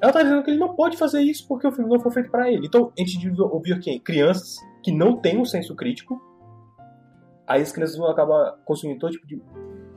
[0.00, 2.30] Ela tá dizendo que ele não pode fazer isso porque o filme não foi feito
[2.30, 2.66] para ele.
[2.66, 6.20] Então, a gente ouvir aqui crianças que não têm um senso crítico.
[7.46, 9.42] Aí as crianças vão acabar consumindo todo tipo de,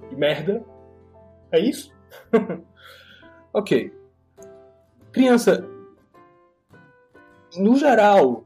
[0.09, 0.63] de merda.
[1.53, 1.93] É isso?
[3.53, 3.93] ok.
[5.11, 5.63] Criança,
[7.55, 8.43] no geral,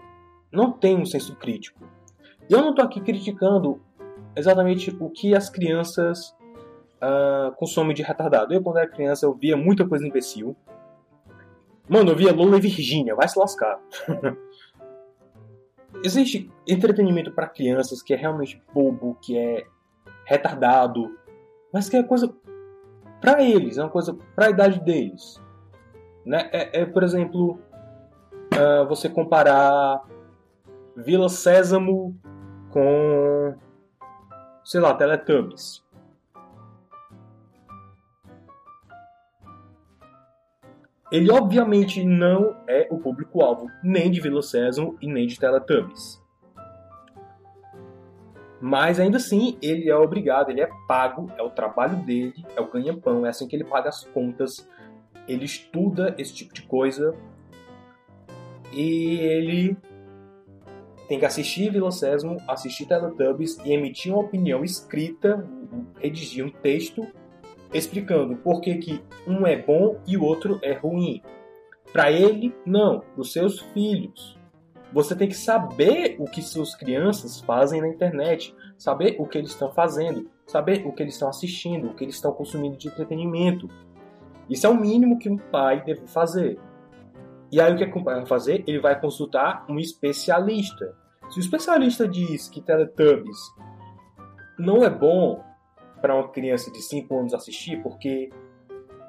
[0.51, 1.87] não tem um senso crítico.
[2.49, 3.81] E eu não tô aqui criticando
[4.35, 6.35] exatamente o que as crianças
[6.97, 8.53] uh, consomem de retardado.
[8.53, 10.53] Eu, quando era criança, eu via muita coisa imbecil.
[11.87, 13.79] Mano, eu via Lola e Virgínia, vai se lascar.
[16.03, 19.65] Existe entretenimento para crianças que é realmente bobo, que é
[20.25, 21.17] retardado,
[21.71, 22.27] mas que é coisa
[23.21, 25.41] para eles, é uma coisa para a idade deles.
[26.25, 26.49] Né?
[26.51, 27.59] É, é por exemplo,
[28.53, 30.03] uh, você comparar
[30.95, 32.15] Vila Sésamo
[32.69, 33.55] com,
[34.63, 35.85] sei lá, Teletubbies.
[41.09, 46.21] Ele obviamente não é o público-alvo nem de Vila Sésamo e nem de Teletubbies.
[48.59, 52.69] Mas ainda assim, ele é obrigado, ele é pago, é o trabalho dele, é o
[52.69, 54.67] ganha-pão, é assim que ele paga as contas.
[55.27, 57.13] Ele estuda esse tipo de coisa
[58.71, 59.77] e ele
[61.07, 65.47] tem que assistir Vila Sésamo, assistir Teletubbies e emitir uma opinião escrita,
[65.99, 67.07] redigir um texto
[67.73, 71.21] explicando por que, que um é bom e o outro é ruim.
[71.91, 72.99] Para ele, não.
[72.99, 74.36] Para os seus filhos.
[74.93, 79.51] Você tem que saber o que suas crianças fazem na internet, saber o que eles
[79.51, 83.69] estão fazendo, saber o que eles estão assistindo, o que eles estão consumindo de entretenimento.
[84.49, 86.57] Isso é o mínimo que um pai deve fazer.
[87.51, 88.63] E aí o que, é um pai vai fazer?
[88.65, 90.95] Ele vai consultar um especialista.
[91.29, 93.37] Se o especialista diz que Teletubbies
[94.57, 95.43] não é bom
[96.01, 98.29] para uma criança de 5 anos assistir, porque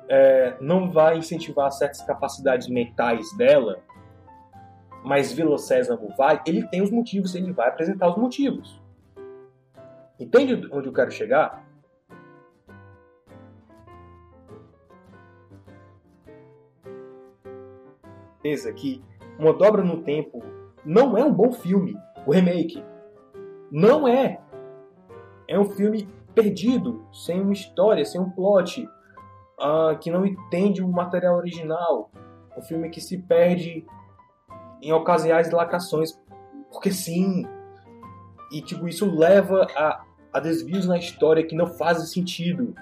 [0.09, 3.81] é, não vai incentivar certas capacidades mentais dela,
[5.05, 8.81] mas Vila Sésamo vai, ele tem os motivos, ele vai apresentar os motivos.
[10.19, 11.65] Entende onde eu quero chegar?
[18.49, 19.03] Certeza que
[19.39, 20.43] Uma Dobra no Tempo
[20.85, 21.97] não é um bom filme,
[22.27, 22.83] o remake.
[23.71, 24.41] Não é.
[25.47, 28.89] É um filme perdido, sem uma história, sem um plot,
[29.59, 32.11] uh, que não entende o material original.
[32.57, 33.87] Um filme que se perde
[34.83, 36.19] em ocasiões lacrações,
[36.71, 37.45] porque sim.
[38.53, 40.03] E tipo, isso leva a,
[40.33, 42.75] a desvios na história que não fazem sentido.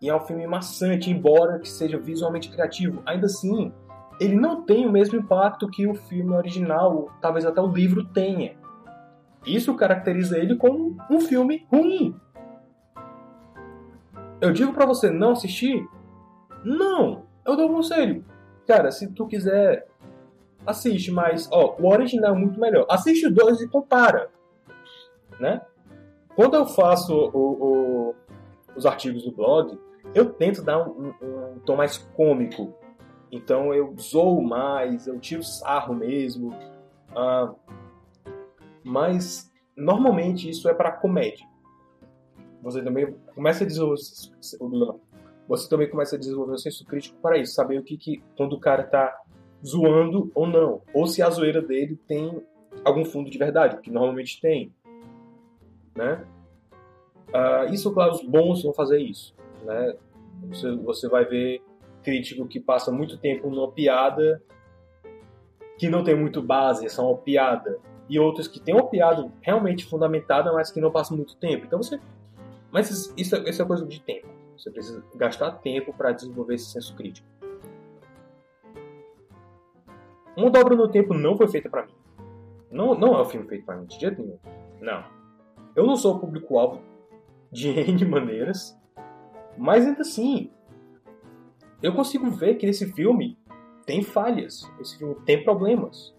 [0.00, 3.02] E é um filme maçante, embora que seja visualmente criativo.
[3.04, 3.72] Ainda assim,
[4.18, 8.54] ele não tem o mesmo impacto que o filme original, talvez até o livro tenha.
[9.46, 12.14] Isso caracteriza ele como um filme ruim.
[14.40, 15.86] Eu digo para você não assistir?
[16.64, 17.24] Não!
[17.44, 18.24] Eu dou um conselho.
[18.66, 19.86] Cara, se tu quiser,
[20.66, 22.86] assiste, mas ó, o original é muito melhor.
[22.88, 24.30] Assiste os dois e compara.
[25.38, 25.60] Né?
[26.34, 28.14] Quando eu faço o, o,
[28.76, 29.78] os artigos do blog,
[30.14, 32.74] eu tento dar um, um, um, tom mais cômico.
[33.32, 36.54] Então eu zoo mais, eu tiro sarro mesmo.
[37.14, 37.52] Ah,
[38.82, 41.50] mas normalmente isso é para comédia
[42.62, 44.00] você também começa a desenvolver
[45.48, 48.52] você também começa a desenvolver o senso crítico para isso, saber o que, que quando
[48.52, 49.19] o cara tá
[49.64, 52.42] zoando ou não, ou se a zoeira dele tem
[52.84, 54.72] algum fundo de verdade, que normalmente tem,
[55.94, 56.24] né?
[57.28, 59.34] Uh, isso, claro, os bons vão fazer isso,
[59.64, 59.94] né?
[60.48, 61.62] Você, você vai ver
[62.02, 64.42] crítico que passa muito tempo numa piada
[65.78, 69.30] que não tem muito base, é só uma piada, e outros que tem uma piada
[69.40, 71.64] realmente fundamentada, mas que não passa muito tempo.
[71.66, 72.00] Então você
[72.70, 74.28] mas isso, isso é coisa de tempo.
[74.56, 77.26] Você precisa gastar tempo para desenvolver esse senso crítico.
[80.40, 81.92] Uma dobra no tempo não foi feita para mim.
[82.70, 84.38] Não, não é um filme feito para mim, de jeito nenhum.
[84.80, 85.04] Não.
[85.76, 86.80] Eu não sou público-alvo
[87.52, 88.74] de N maneiras,
[89.58, 90.50] mas ainda assim,
[91.82, 93.38] eu consigo ver que esse filme
[93.84, 96.16] tem falhas, esse filme tem problemas.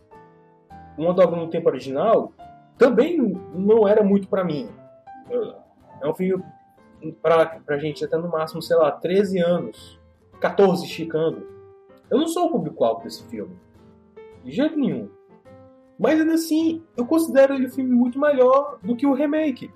[0.96, 2.32] Uma dobra no tempo original
[2.78, 3.18] também
[3.56, 4.70] não era muito para mim.
[6.00, 6.44] É um filme
[7.24, 10.00] pra, pra gente até no máximo, sei lá, 13 anos,
[10.40, 11.48] 14 esticando.
[12.08, 13.56] Eu não sou o público-alvo desse filme.
[14.44, 15.10] De jeito nenhum.
[16.00, 19.72] Mas ainda assim, eu considero ele um filme muito melhor do que o remake.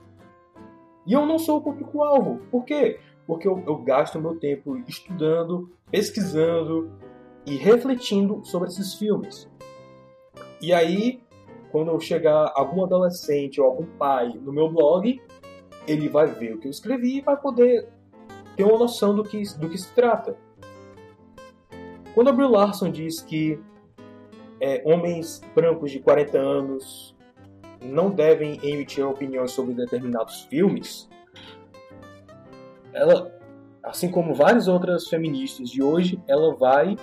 [1.05, 2.39] E eu não sou o público-alvo.
[2.49, 2.99] Por quê?
[3.27, 6.91] Porque eu, eu gasto meu tempo estudando, pesquisando
[7.45, 9.47] e refletindo sobre esses filmes.
[10.59, 11.21] E aí,
[11.71, 15.21] quando eu chegar algum adolescente ou algum pai no meu blog,
[15.87, 17.87] ele vai ver o que eu escrevi e vai poder
[18.55, 20.35] ter uma noção do que, do que se trata.
[22.15, 23.59] Quando a Brie Larson diz que
[24.59, 27.15] é, homens brancos de 40 anos
[27.83, 31.09] não devem emitir opiniões sobre determinados filmes,
[32.95, 33.31] ela,
[33.83, 36.95] assim como várias outras feministas de hoje, ela vai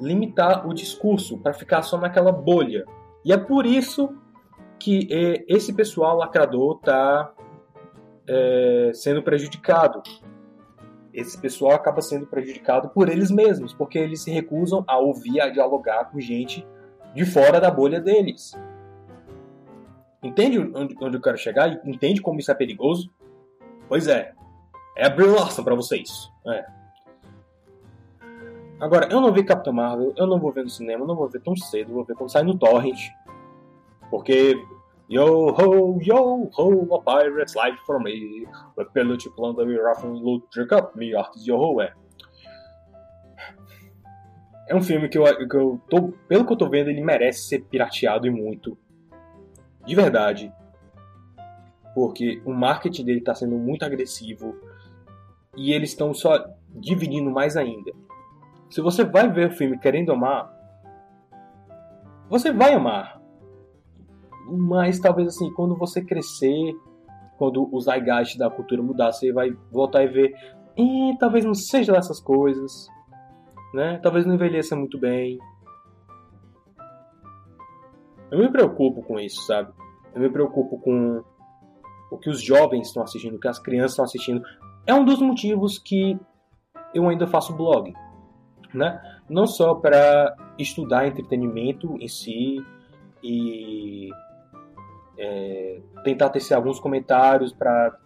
[0.00, 2.84] limitar o discurso para ficar só naquela bolha.
[3.24, 4.16] E é por isso
[4.78, 7.32] que é, esse pessoal lacrador está
[8.26, 10.02] é, sendo prejudicado.
[11.12, 15.48] Esse pessoal acaba sendo prejudicado por eles mesmos, porque eles se recusam a ouvir, a
[15.48, 16.66] dialogar com gente
[17.14, 18.52] de fora da bolha deles.
[20.22, 21.80] Entende onde, onde eu quero chegar?
[21.86, 23.10] Entende como isso é perigoso?
[23.88, 24.32] Pois é.
[24.96, 25.26] É a Brie
[25.62, 26.30] pra vocês.
[26.46, 26.64] É.
[28.80, 31.40] Agora, eu não vi Capitão Marvel, eu não vou ver no cinema, não vou ver
[31.40, 32.98] tão cedo, vou ver quando sai no Torrent.
[34.10, 34.54] Porque.
[35.06, 38.46] Yo ho, yo ho, a pirate's life for me.
[38.74, 41.92] The pillage plunder me rough and loot, drink up me artes yo ho, é.
[44.66, 46.12] É um filme que eu, que eu tô.
[46.28, 48.76] Pelo que eu tô vendo, ele merece ser pirateado e muito.
[49.84, 50.52] De verdade.
[51.94, 54.56] Porque o marketing dele tá sendo muito agressivo.
[55.56, 57.92] E eles estão só dividindo mais ainda.
[58.70, 60.52] Se você vai ver o filme querendo amar,
[62.28, 63.20] você vai amar.
[64.46, 66.74] Mas talvez assim, quando você crescer,
[67.38, 70.34] quando o zeitgeist da cultura mudar, você vai voltar e ver,
[70.76, 72.88] e talvez não seja dessas coisas,
[73.74, 73.98] né?
[74.02, 75.38] Talvez não envelheça muito bem.
[78.30, 79.72] Eu me preocupo com isso, sabe?
[80.14, 81.22] Eu me preocupo com
[82.10, 84.42] o que os jovens estão assistindo, o que as crianças estão assistindo.
[84.86, 86.18] É um dos motivos que
[86.94, 87.92] eu ainda faço blog
[88.74, 89.00] né?
[89.28, 92.62] Não só para estudar entretenimento em si
[93.22, 94.10] e
[95.16, 97.96] é, tentar tecer alguns comentários para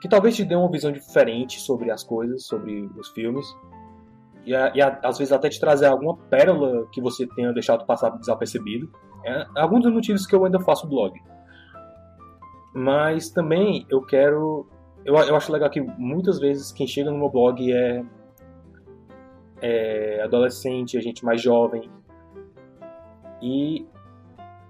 [0.00, 3.46] que talvez te dê uma visão diferente sobre as coisas, sobre os filmes.
[4.44, 8.90] E, e às vezes até te trazer alguma pérola que você tenha deixado passar desapercebido.
[9.24, 11.18] É alguns dos motivos que eu ainda faço blog.
[12.74, 14.68] Mas também eu quero.
[15.04, 18.04] Eu, eu acho legal que muitas vezes quem chega no meu blog é
[19.64, 21.90] é, adolescente, a gente mais jovem.
[23.40, 23.86] E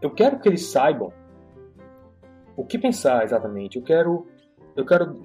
[0.00, 1.12] eu quero que eles saibam
[2.56, 3.76] o que pensar exatamente.
[3.76, 4.26] Eu quero,
[4.76, 5.20] eu quero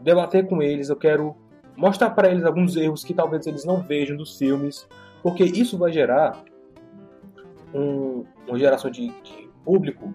[0.00, 1.36] debater com eles, eu quero
[1.76, 4.88] mostrar para eles alguns erros que talvez eles não vejam dos filmes,
[5.22, 6.42] porque isso vai gerar
[7.74, 10.12] um, uma geração de, de público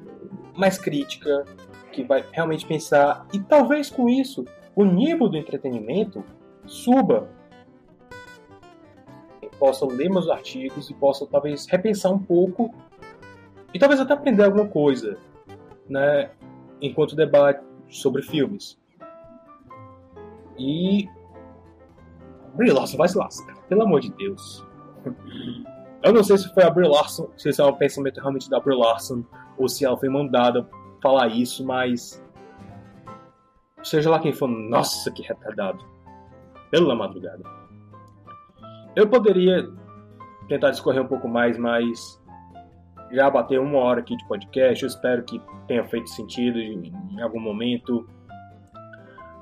[0.56, 1.46] mais crítica,
[1.92, 4.46] que vai realmente pensar, e talvez com isso
[4.76, 6.24] o nível do entretenimento
[6.66, 7.30] suba
[9.60, 12.74] possa ler meus artigos e possa talvez repensar um pouco
[13.72, 15.18] e talvez até aprender alguma coisa,
[15.88, 16.32] né,
[16.82, 18.80] enquanto debate sobre filmes.
[20.58, 21.08] E
[22.56, 24.66] Brie Larson vai se lascar, pelo amor de Deus.
[26.04, 28.60] Eu não sei se foi a Brie Larson, se esse é um pensamento realmente da
[28.60, 29.24] Brie Larson
[29.58, 30.68] ou se ela foi mandada
[31.02, 32.24] falar isso, mas
[33.84, 35.84] seja lá quem for, nossa, que retardado.
[36.70, 37.44] Pela madrugada.
[38.96, 39.70] Eu poderia
[40.48, 42.22] tentar discorrer um pouco mais, mas
[43.12, 44.84] já bateu uma hora aqui de podcast.
[44.84, 48.08] Eu espero que tenha feito sentido em, algum momento.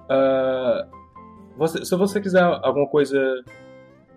[0.09, 0.98] Uh,
[1.59, 3.19] você, se você quiser alguma coisa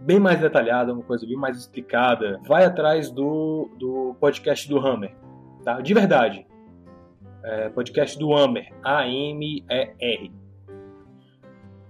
[0.00, 5.14] bem mais detalhada, uma coisa bem mais explicada, vai atrás do, do podcast do Hammer,
[5.62, 5.80] tá?
[5.80, 6.46] De verdade.
[7.44, 10.32] É, podcast do Hammer, A-M-E-R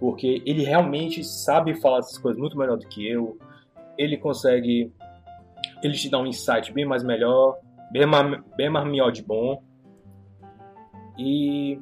[0.02, 3.38] porque ele realmente sabe falar essas coisas muito melhor do que eu.
[3.96, 4.92] Ele consegue.
[5.80, 7.56] Ele te dá um insight bem mais melhor,
[7.92, 9.62] bem mais, bem mais melhor de bom.
[11.16, 11.78] E.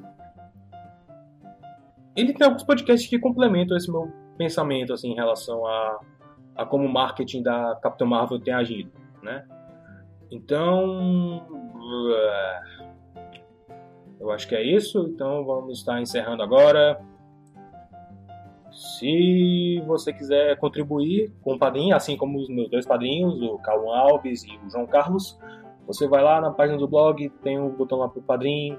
[2.16, 6.00] Ele tem alguns podcasts que complementam esse meu pensamento assim, em relação a,
[6.56, 8.90] a como o marketing da Capitão Marvel tem agido,
[9.22, 9.46] né?
[10.30, 11.46] Então.
[14.18, 15.08] Eu acho que é isso.
[15.08, 17.00] Então vamos estar encerrando agora.
[18.70, 23.90] Se você quiser contribuir com o padrinho, assim como os meus dois padrinhos, o Calum
[23.90, 25.38] Alves e o João Carlos,
[25.86, 28.78] você vai lá na página do blog, tem um botão lá para o padrinho.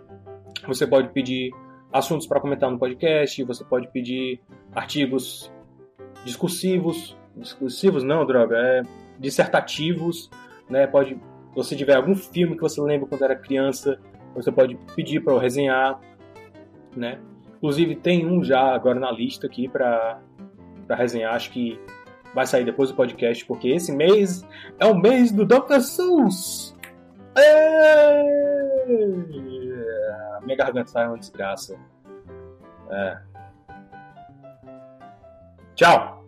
[0.68, 1.52] Você pode pedir
[1.92, 4.42] assuntos para comentar no podcast, você pode pedir
[4.74, 5.52] artigos
[6.24, 8.84] discursivos, discursivos não, droga, é
[9.20, 10.30] dissertativos,
[10.70, 10.88] né?
[10.88, 14.00] Pode, se você tiver algum filme que você lembra quando era criança,
[14.34, 16.00] você pode pedir para eu resenhar,
[16.96, 17.20] né?
[17.58, 20.20] Inclusive tem um já agora na lista aqui para
[20.90, 21.80] resenhar, acho que
[22.34, 24.46] vai sair depois do podcast, porque esse mês
[24.80, 25.82] é o mês do Dr.
[25.82, 26.76] Seuss.
[30.44, 31.80] Minha garganta tá uma desgraça.
[32.90, 33.22] É.
[35.76, 36.22] Tchau!